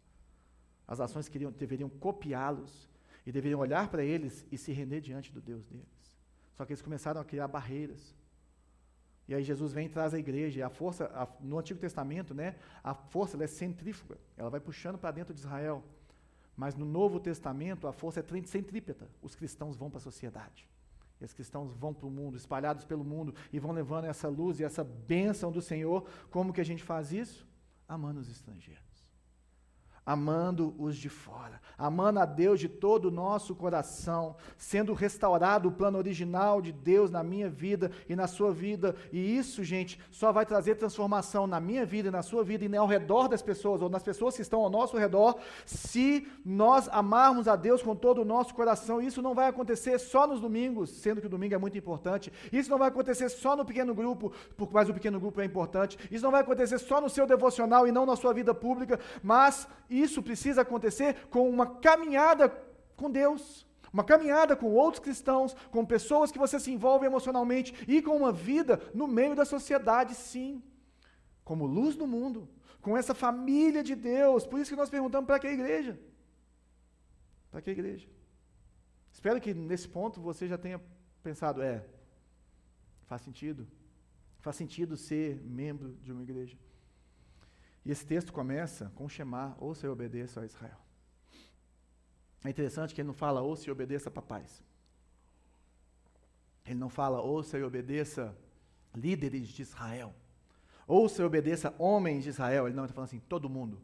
[0.87, 2.89] As nações queriam, deveriam copiá-los
[3.27, 6.19] e deveriam olhar para eles e se render diante do Deus deles.
[6.53, 8.15] Só que eles começaram a criar barreiras.
[9.27, 10.61] E aí Jesus vem e traz a igreja.
[10.61, 14.19] E a força, a, no Antigo Testamento, né, a força é centrífuga.
[14.37, 15.83] Ela vai puxando para dentro de Israel.
[16.57, 19.09] Mas no Novo Testamento, a força é centrípeta.
[19.23, 20.69] Os cristãos vão para a sociedade.
[21.21, 24.61] E os cristãos vão para o mundo, espalhados pelo mundo, e vão levando essa luz
[24.61, 26.07] e essa bênção do Senhor.
[26.31, 27.47] Como que a gente faz isso?
[27.89, 28.94] Amando os estrangeiros
[30.07, 35.73] amando os de fora, amando a Deus de todo o nosso coração, sendo restaurado o
[35.73, 38.95] plano original de Deus na minha vida e na sua vida.
[39.13, 42.77] E isso, gente, só vai trazer transformação na minha vida e na sua vida e
[42.77, 47.49] ao redor das pessoas, ou nas pessoas que estão ao nosso redor, se nós amarmos
[47.49, 49.01] a Deus com todo o nosso coração.
[49.01, 52.33] Isso não vai acontecer só nos domingos, sendo que o domingo é muito importante.
[52.53, 54.33] Isso não vai acontecer só no pequeno grupo,
[54.71, 55.99] mas o pequeno grupo é importante.
[56.11, 59.67] Isso não vai acontecer só no seu devocional e não na sua vida pública, mas
[60.01, 62.49] isso precisa acontecer com uma caminhada
[62.97, 68.03] com Deus, uma caminhada com outros cristãos, com pessoas que você se envolve emocionalmente e
[68.03, 70.63] com uma vida no meio da sociedade, sim.
[71.45, 72.49] Como luz do mundo,
[72.81, 74.47] com essa família de Deus.
[74.47, 75.99] Por isso que nós perguntamos para que igreja?
[77.51, 78.09] Para que igreja?
[79.13, 80.81] Espero que nesse ponto você já tenha
[81.23, 81.85] pensado, é,
[83.07, 83.67] faz sentido.
[84.41, 86.59] Faz sentido ser membro de uma igreja.
[87.85, 90.79] E esse texto começa com Shema, ouça e obedeça a Israel.
[92.45, 94.63] É interessante que ele não fala ouça e obedeça papais.
[96.65, 98.37] Ele não fala ouça e obedeça
[98.95, 100.15] líderes de Israel.
[100.87, 102.67] Ouça e obedeça homens de Israel.
[102.67, 103.81] Ele não está falando assim, todo mundo.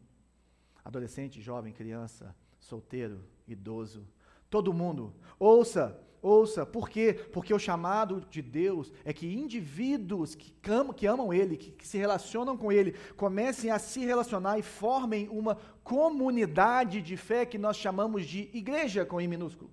[0.85, 4.07] Adolescente, jovem, criança, solteiro, idoso.
[4.49, 5.15] Todo mundo.
[5.39, 7.15] Ouça Ouça, por quê?
[7.33, 11.89] Porque o chamado de Deus é que indivíduos que amam, que amam Ele, que, que
[11.89, 17.57] se relacionam com Ele, comecem a se relacionar e formem uma comunidade de fé que
[17.57, 19.71] nós chamamos de igreja com I minúsculo.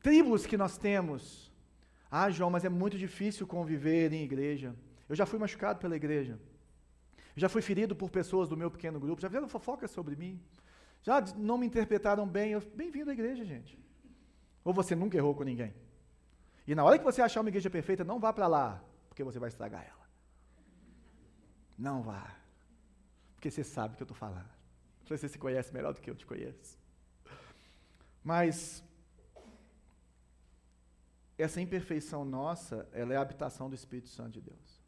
[0.00, 1.52] Tribos que nós temos.
[2.10, 4.74] Ah, João, mas é muito difícil conviver em igreja.
[5.06, 6.40] Eu já fui machucado pela igreja.
[7.36, 9.20] Eu já fui ferido por pessoas do meu pequeno grupo.
[9.20, 10.40] Já fizeram fofoca sobre mim.
[11.02, 13.78] Já não me interpretaram bem, bem-vindo à igreja, gente.
[14.68, 15.74] Ou você nunca errou com ninguém.
[16.66, 19.38] E na hora que você achar uma igreja perfeita, não vá para lá, porque você
[19.38, 20.06] vai estragar ela.
[21.78, 22.36] Não vá.
[23.34, 24.50] Porque você sabe o que eu estou falando.
[25.06, 26.78] Você se conhece melhor do que eu te conheço.
[28.22, 28.84] Mas
[31.38, 34.82] essa imperfeição nossa, ela é a habitação do Espírito Santo de Deus.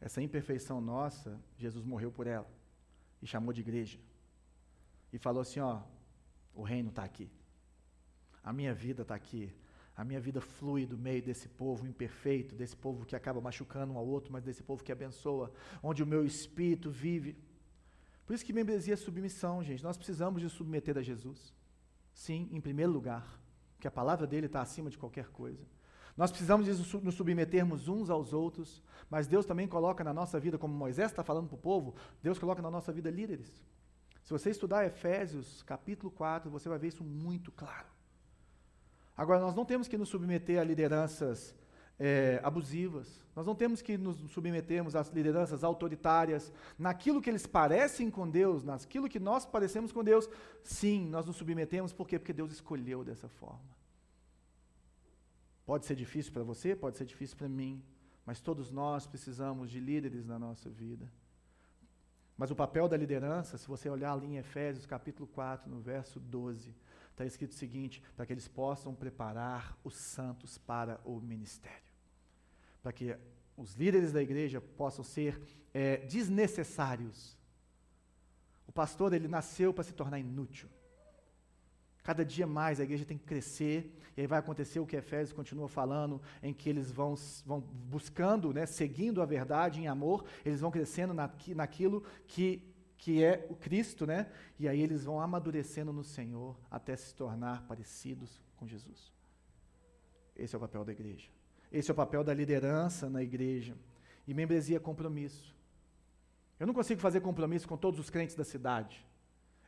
[0.00, 2.50] Essa imperfeição nossa, Jesus morreu por ela
[3.20, 3.98] e chamou de igreja.
[5.12, 5.82] E falou assim: ó,
[6.54, 7.30] o reino está aqui.
[8.42, 9.52] A minha vida está aqui.
[9.96, 13.98] A minha vida flui do meio desse povo imperfeito, desse povo que acaba machucando um
[13.98, 17.36] ao outro, mas desse povo que abençoa, onde o meu espírito vive.
[18.24, 19.82] Por isso que membresia é submissão, gente.
[19.82, 21.52] Nós precisamos de submeter a Jesus.
[22.14, 23.40] Sim, em primeiro lugar,
[23.74, 25.66] porque a palavra dele está acima de qualquer coisa.
[26.16, 26.66] Nós precisamos
[27.02, 31.22] nos submetermos uns aos outros, mas Deus também coloca na nossa vida, como Moisés está
[31.22, 33.64] falando para o povo, Deus coloca na nossa vida líderes.
[34.22, 37.86] Se você estudar Efésios capítulo 4, você vai ver isso muito claro.
[39.20, 41.54] Agora, nós não temos que nos submeter a lideranças
[41.98, 48.10] é, abusivas, nós não temos que nos submetermos às lideranças autoritárias, naquilo que eles parecem
[48.10, 50.26] com Deus, naquilo que nós parecemos com Deus,
[50.64, 52.18] sim, nós nos submetemos, por quê?
[52.18, 53.60] Porque Deus escolheu dessa forma.
[55.66, 57.84] Pode ser difícil para você, pode ser difícil para mim,
[58.24, 61.12] mas todos nós precisamos de líderes na nossa vida.
[62.38, 66.18] Mas o papel da liderança, se você olhar ali em Efésios capítulo 4, no verso
[66.18, 66.74] 12,
[67.20, 71.78] está escrito o seguinte: para que eles possam preparar os santos para o ministério.
[72.82, 73.16] Para que
[73.56, 75.40] os líderes da igreja possam ser
[75.74, 77.36] é, desnecessários.
[78.66, 80.68] O pastor, ele nasceu para se tornar inútil.
[82.02, 85.34] Cada dia mais a igreja tem que crescer, e aí vai acontecer o que Efésios
[85.34, 87.14] continua falando, em que eles vão,
[87.44, 92.69] vão buscando, né, seguindo a verdade em amor, eles vão crescendo naqui, naquilo que
[93.00, 94.30] que é o Cristo, né?
[94.58, 99.10] E aí eles vão amadurecendo no Senhor até se tornar parecidos com Jesus.
[100.36, 101.28] Esse é o papel da igreja.
[101.72, 103.74] Esse é o papel da liderança na igreja.
[104.28, 105.56] E membresia é compromisso.
[106.58, 109.02] Eu não consigo fazer compromisso com todos os crentes da cidade.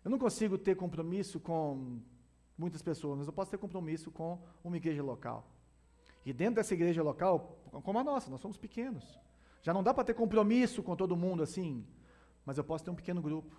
[0.05, 2.01] Eu não consigo ter compromisso com
[2.57, 5.49] muitas pessoas, mas eu posso ter compromisso com uma igreja local.
[6.27, 9.19] E dentro dessa igreja local, como a nossa, nós somos pequenos.
[9.63, 11.87] Já não dá para ter compromisso com todo mundo assim
[12.45, 13.55] mas eu posso ter um pequeno grupo,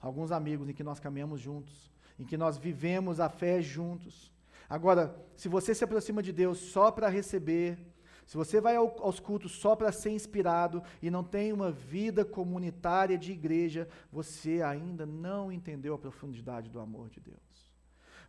[0.00, 4.32] alguns amigos em que nós caminhamos juntos, em que nós vivemos a fé juntos.
[4.68, 7.78] Agora, se você se aproxima de Deus só para receber,
[8.26, 12.24] se você vai ao, aos cultos só para ser inspirado e não tem uma vida
[12.24, 17.72] comunitária de igreja, você ainda não entendeu a profundidade do amor de Deus.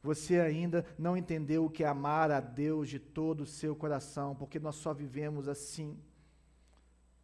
[0.01, 4.35] Você ainda não entendeu o que é amar a Deus de todo o seu coração,
[4.35, 5.97] porque nós só vivemos assim.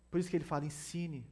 [0.10, 1.26] Por isso que ele fala: ensine,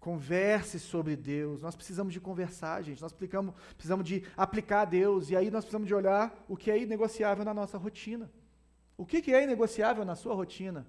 [0.00, 1.60] Converse sobre Deus.
[1.60, 3.02] Nós precisamos de conversar, gente.
[3.02, 3.54] Nós precisamos,
[4.02, 5.28] de aplicar Deus.
[5.28, 8.32] E aí nós precisamos de olhar o que é inegociável na nossa rotina.
[8.96, 10.86] O que, que é inegociável na sua rotina?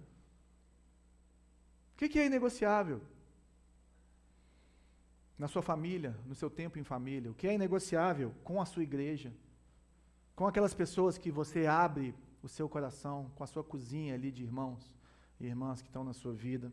[1.93, 3.01] O que, que é inegociável?
[5.37, 7.31] Na sua família, no seu tempo em família.
[7.31, 9.33] O que é inegociável com a sua igreja?
[10.37, 14.41] Com aquelas pessoas que você abre o seu coração, com a sua cozinha ali de
[14.41, 14.89] irmãos
[15.37, 16.71] e irmãs que estão na sua vida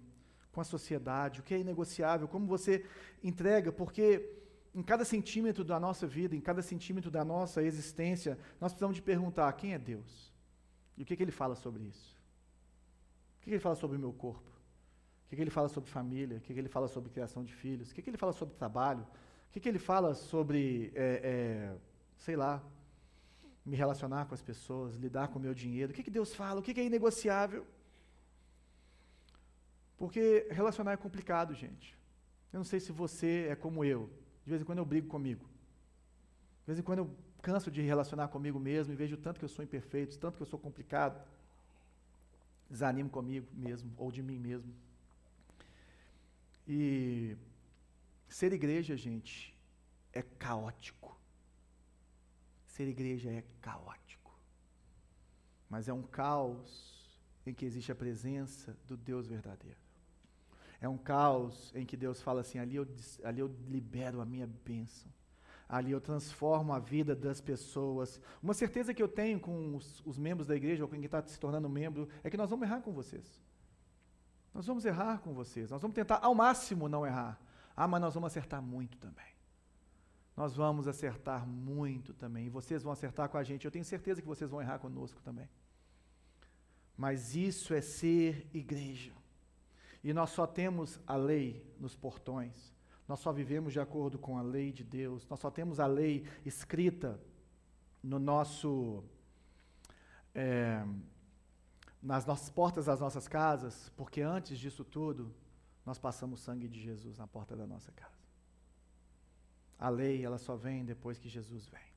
[0.53, 2.85] com a sociedade, o que é inegociável, como você
[3.23, 4.39] entrega, porque
[4.75, 9.03] em cada centímetro da nossa vida, em cada centímetro da nossa existência, nós precisamos de
[9.03, 10.33] perguntar quem é Deus?
[10.97, 12.17] E o que, que ele fala sobre isso?
[13.37, 14.49] O que, que ele fala sobre o meu corpo?
[14.49, 16.39] O que, que ele fala sobre família?
[16.39, 17.91] O que, ele fala sobre criação de filhos?
[17.91, 19.07] O que, ele fala sobre trabalho?
[19.49, 21.77] O que, ele fala sobre, é, é,
[22.17, 22.63] sei lá,
[23.65, 25.93] me relacionar com as pessoas, lidar com o meu dinheiro?
[25.93, 26.61] O que, que Deus fala?
[26.61, 27.67] O que, que é inegociável?
[29.99, 31.99] Porque relacionar é complicado, gente.
[32.53, 34.09] Eu não sei se você é como eu.
[34.45, 35.45] De vez em quando eu brigo comigo.
[36.61, 37.11] De vez em quando eu
[37.43, 40.47] canso de relacionar comigo mesmo e vejo tanto que eu sou imperfeito, tanto que eu
[40.47, 41.21] sou complicado.
[42.71, 44.73] Desanimo comigo mesmo, ou de mim mesmo.
[46.67, 47.37] E
[48.29, 49.55] ser igreja, gente,
[50.13, 51.19] é caótico.
[52.67, 54.39] Ser igreja é caótico.
[55.69, 59.88] Mas é um caos em que existe a presença do Deus verdadeiro.
[60.81, 62.87] É um caos em que Deus fala assim: ali eu,
[63.25, 65.11] ali eu libero a minha bênção.
[65.69, 68.21] Ali eu transformo a vida das pessoas.
[68.43, 71.23] Uma certeza que eu tenho com os, os membros da igreja, ou com quem está
[71.27, 73.39] se tornando membro, é que nós vamos errar com vocês.
[74.55, 75.71] Nós vamos errar com vocês.
[75.71, 77.39] Nós vamos tentar ao máximo não errar.
[77.77, 79.39] Ah, mas nós vamos acertar muito também.
[80.35, 82.47] Nós vamos acertar muito também.
[82.47, 83.65] E vocês vão acertar com a gente.
[83.65, 85.49] Eu tenho certeza que vocês vão errar conosco também.
[86.97, 89.18] Mas isso é ser igreja.
[90.03, 92.73] E nós só temos a lei nos portões.
[93.07, 95.27] Nós só vivemos de acordo com a lei de Deus.
[95.29, 97.21] Nós só temos a lei escrita
[98.03, 99.03] no nosso.
[100.35, 100.85] É,
[102.01, 105.35] nas nossas portas das nossas casas, porque antes disso tudo,
[105.85, 108.19] nós passamos sangue de Jesus na porta da nossa casa.
[109.79, 111.89] A lei, ela só vem depois que Jesus vem.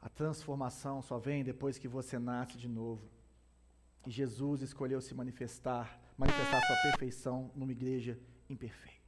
[0.00, 3.08] A transformação só vem depois que você nasce de novo.
[4.06, 8.18] E Jesus escolheu se manifestar, manifestar sua perfeição numa igreja
[8.50, 8.98] imperfeita.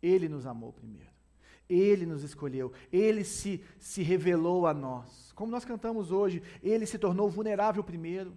[0.00, 1.12] Ele nos amou primeiro.
[1.68, 5.32] Ele nos escolheu, Ele se, se revelou a nós.
[5.32, 8.36] Como nós cantamos hoje, Ele se tornou vulnerável primeiro,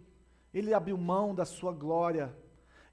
[0.54, 2.34] Ele abriu mão da sua glória,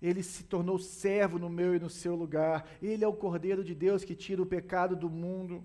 [0.02, 3.74] Ele se tornou servo no meu e no seu lugar, Ele é o Cordeiro de
[3.76, 5.62] Deus que tira o pecado do mundo.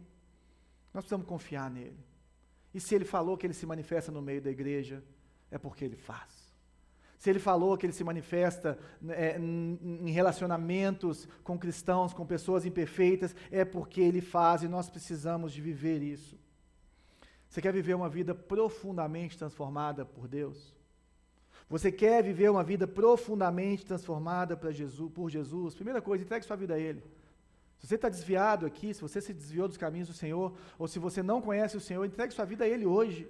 [0.93, 1.99] Nós precisamos confiar nele.
[2.71, 5.03] E se Ele falou que Ele se manifesta no meio da igreja,
[5.49, 6.38] é porque Ele faz.
[7.19, 13.35] Se ele falou que ele se manifesta é, em relacionamentos com cristãos, com pessoas imperfeitas,
[13.51, 16.39] é porque ele faz e nós precisamos de viver isso.
[17.49, 20.73] Você quer viver uma vida profundamente transformada por Deus?
[21.69, 25.75] Você quer viver uma vida profundamente transformada Jesus, por Jesus?
[25.75, 27.03] Primeira coisa, entregue sua vida a Ele.
[27.79, 30.99] Se você está desviado aqui, se você se desviou dos caminhos do Senhor, ou se
[30.99, 33.29] você não conhece o Senhor, entregue sua vida a Ele hoje.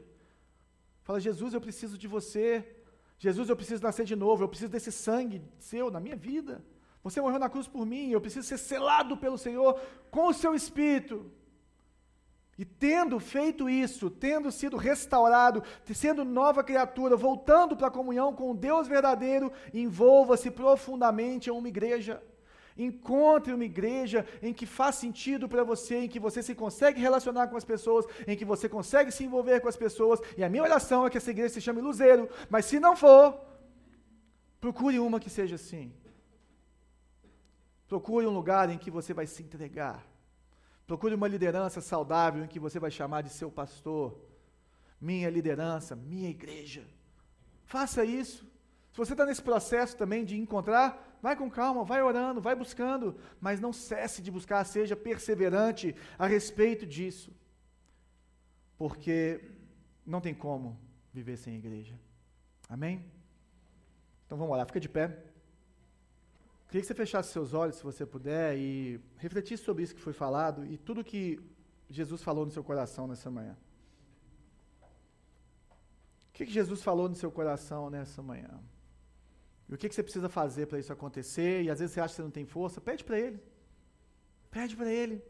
[1.02, 2.76] Fala, Jesus, eu preciso de você.
[3.20, 6.64] Jesus, eu preciso nascer de novo, eu preciso desse sangue seu na minha vida.
[7.04, 10.56] Você morreu na cruz por mim, eu preciso ser selado pelo Senhor com o seu
[10.56, 11.30] espírito.
[12.58, 15.64] E tendo feito isso, tendo sido restaurado,
[15.94, 21.68] sendo nova criatura, voltando para a comunhão com o Deus verdadeiro, envolva-se profundamente em uma
[21.68, 22.22] igreja.
[22.78, 27.48] Encontre uma igreja em que faz sentido para você, em que você se consegue relacionar
[27.48, 30.20] com as pessoas, em que você consegue se envolver com as pessoas.
[30.38, 33.40] E a minha oração é que essa igreja se chame Luzeiro, mas se não for,
[34.60, 35.94] procure uma que seja assim.
[37.88, 40.06] Procure um lugar em que você vai se entregar.
[40.86, 44.20] Procure uma liderança saudável em que você vai chamar de seu pastor.
[45.00, 46.84] Minha liderança, minha igreja.
[47.66, 48.49] Faça isso.
[49.00, 53.16] Se você está nesse processo também de encontrar, vai com calma, vai orando, vai buscando,
[53.40, 57.32] mas não cesse de buscar, seja perseverante a respeito disso.
[58.78, 59.42] Porque
[60.06, 60.78] não tem como
[61.14, 61.98] viver sem igreja.
[62.68, 63.06] Amém?
[64.26, 65.08] Então vamos lá, fica de pé.
[66.68, 70.12] Queria que você fechasse seus olhos, se você puder, e refletisse sobre isso que foi
[70.12, 71.40] falado e tudo que
[71.90, 73.56] Jesus falou no seu coração nessa manhã.
[76.28, 78.60] O que, que Jesus falou no seu coração nessa manhã?
[79.70, 81.64] E o que, que você precisa fazer para isso acontecer?
[81.64, 83.40] E às vezes você acha que você não tem força, pede para Ele.
[84.50, 85.22] Pede para Ele.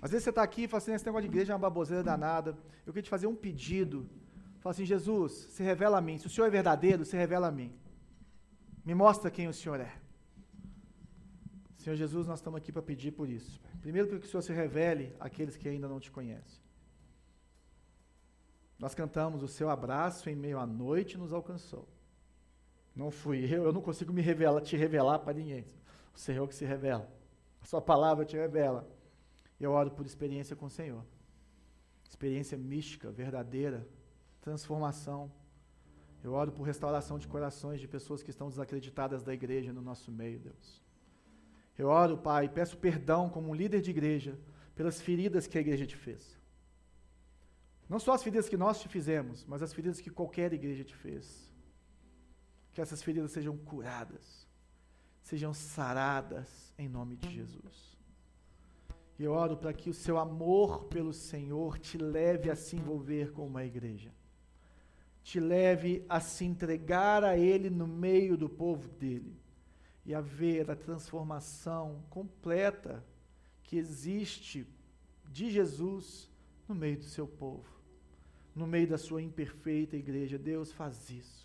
[0.00, 2.02] Às vezes você está aqui e fala assim, esse negócio de igreja é uma baboseira
[2.02, 2.56] danada.
[2.86, 4.08] Eu queria te fazer um pedido.
[4.60, 6.16] Fala assim, Jesus, se revela a mim.
[6.16, 7.70] Se o Senhor é verdadeiro, se revela a mim.
[8.84, 9.92] Me mostra quem o Senhor é.
[11.76, 13.60] Senhor Jesus, nós estamos aqui para pedir por isso.
[13.80, 16.62] Primeiro, para que o Senhor se revele àqueles que ainda não te conhecem.
[18.78, 21.86] Nós cantamos, o seu abraço em meio à noite nos alcançou.
[22.94, 25.64] Não fui eu, eu não consigo me revelar, te revelar para ninguém.
[26.14, 27.10] O Senhor que se revela.
[27.62, 28.88] A sua palavra te revela.
[29.58, 31.04] Eu oro por experiência com o Senhor.
[32.06, 33.86] Experiência mística, verdadeira,
[34.40, 35.32] transformação.
[36.22, 40.12] Eu oro por restauração de corações de pessoas que estão desacreditadas da igreja no nosso
[40.12, 40.82] meio, Deus.
[41.78, 44.38] Eu oro, Pai, peço perdão como um líder de igreja
[44.74, 46.38] pelas feridas que a igreja te fez.
[47.88, 50.94] Não só as feridas que nós te fizemos, mas as feridas que qualquer igreja te
[50.94, 51.51] fez
[52.72, 54.46] que essas feridas sejam curadas,
[55.22, 57.96] sejam saradas em nome de Jesus.
[59.18, 63.32] E eu oro para que o seu amor pelo Senhor te leve a se envolver
[63.32, 64.10] com uma igreja,
[65.22, 69.36] te leve a se entregar a Ele no meio do povo dele
[70.04, 73.04] e a ver a transformação completa
[73.62, 74.66] que existe
[75.30, 76.28] de Jesus
[76.68, 77.68] no meio do seu povo,
[78.54, 80.38] no meio da sua imperfeita igreja.
[80.38, 81.41] Deus faz isso.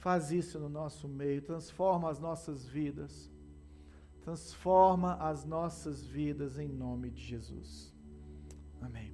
[0.00, 3.30] Faz isso no nosso meio, transforma as nossas vidas.
[4.22, 7.94] Transforma as nossas vidas em nome de Jesus.
[8.80, 9.12] Amém.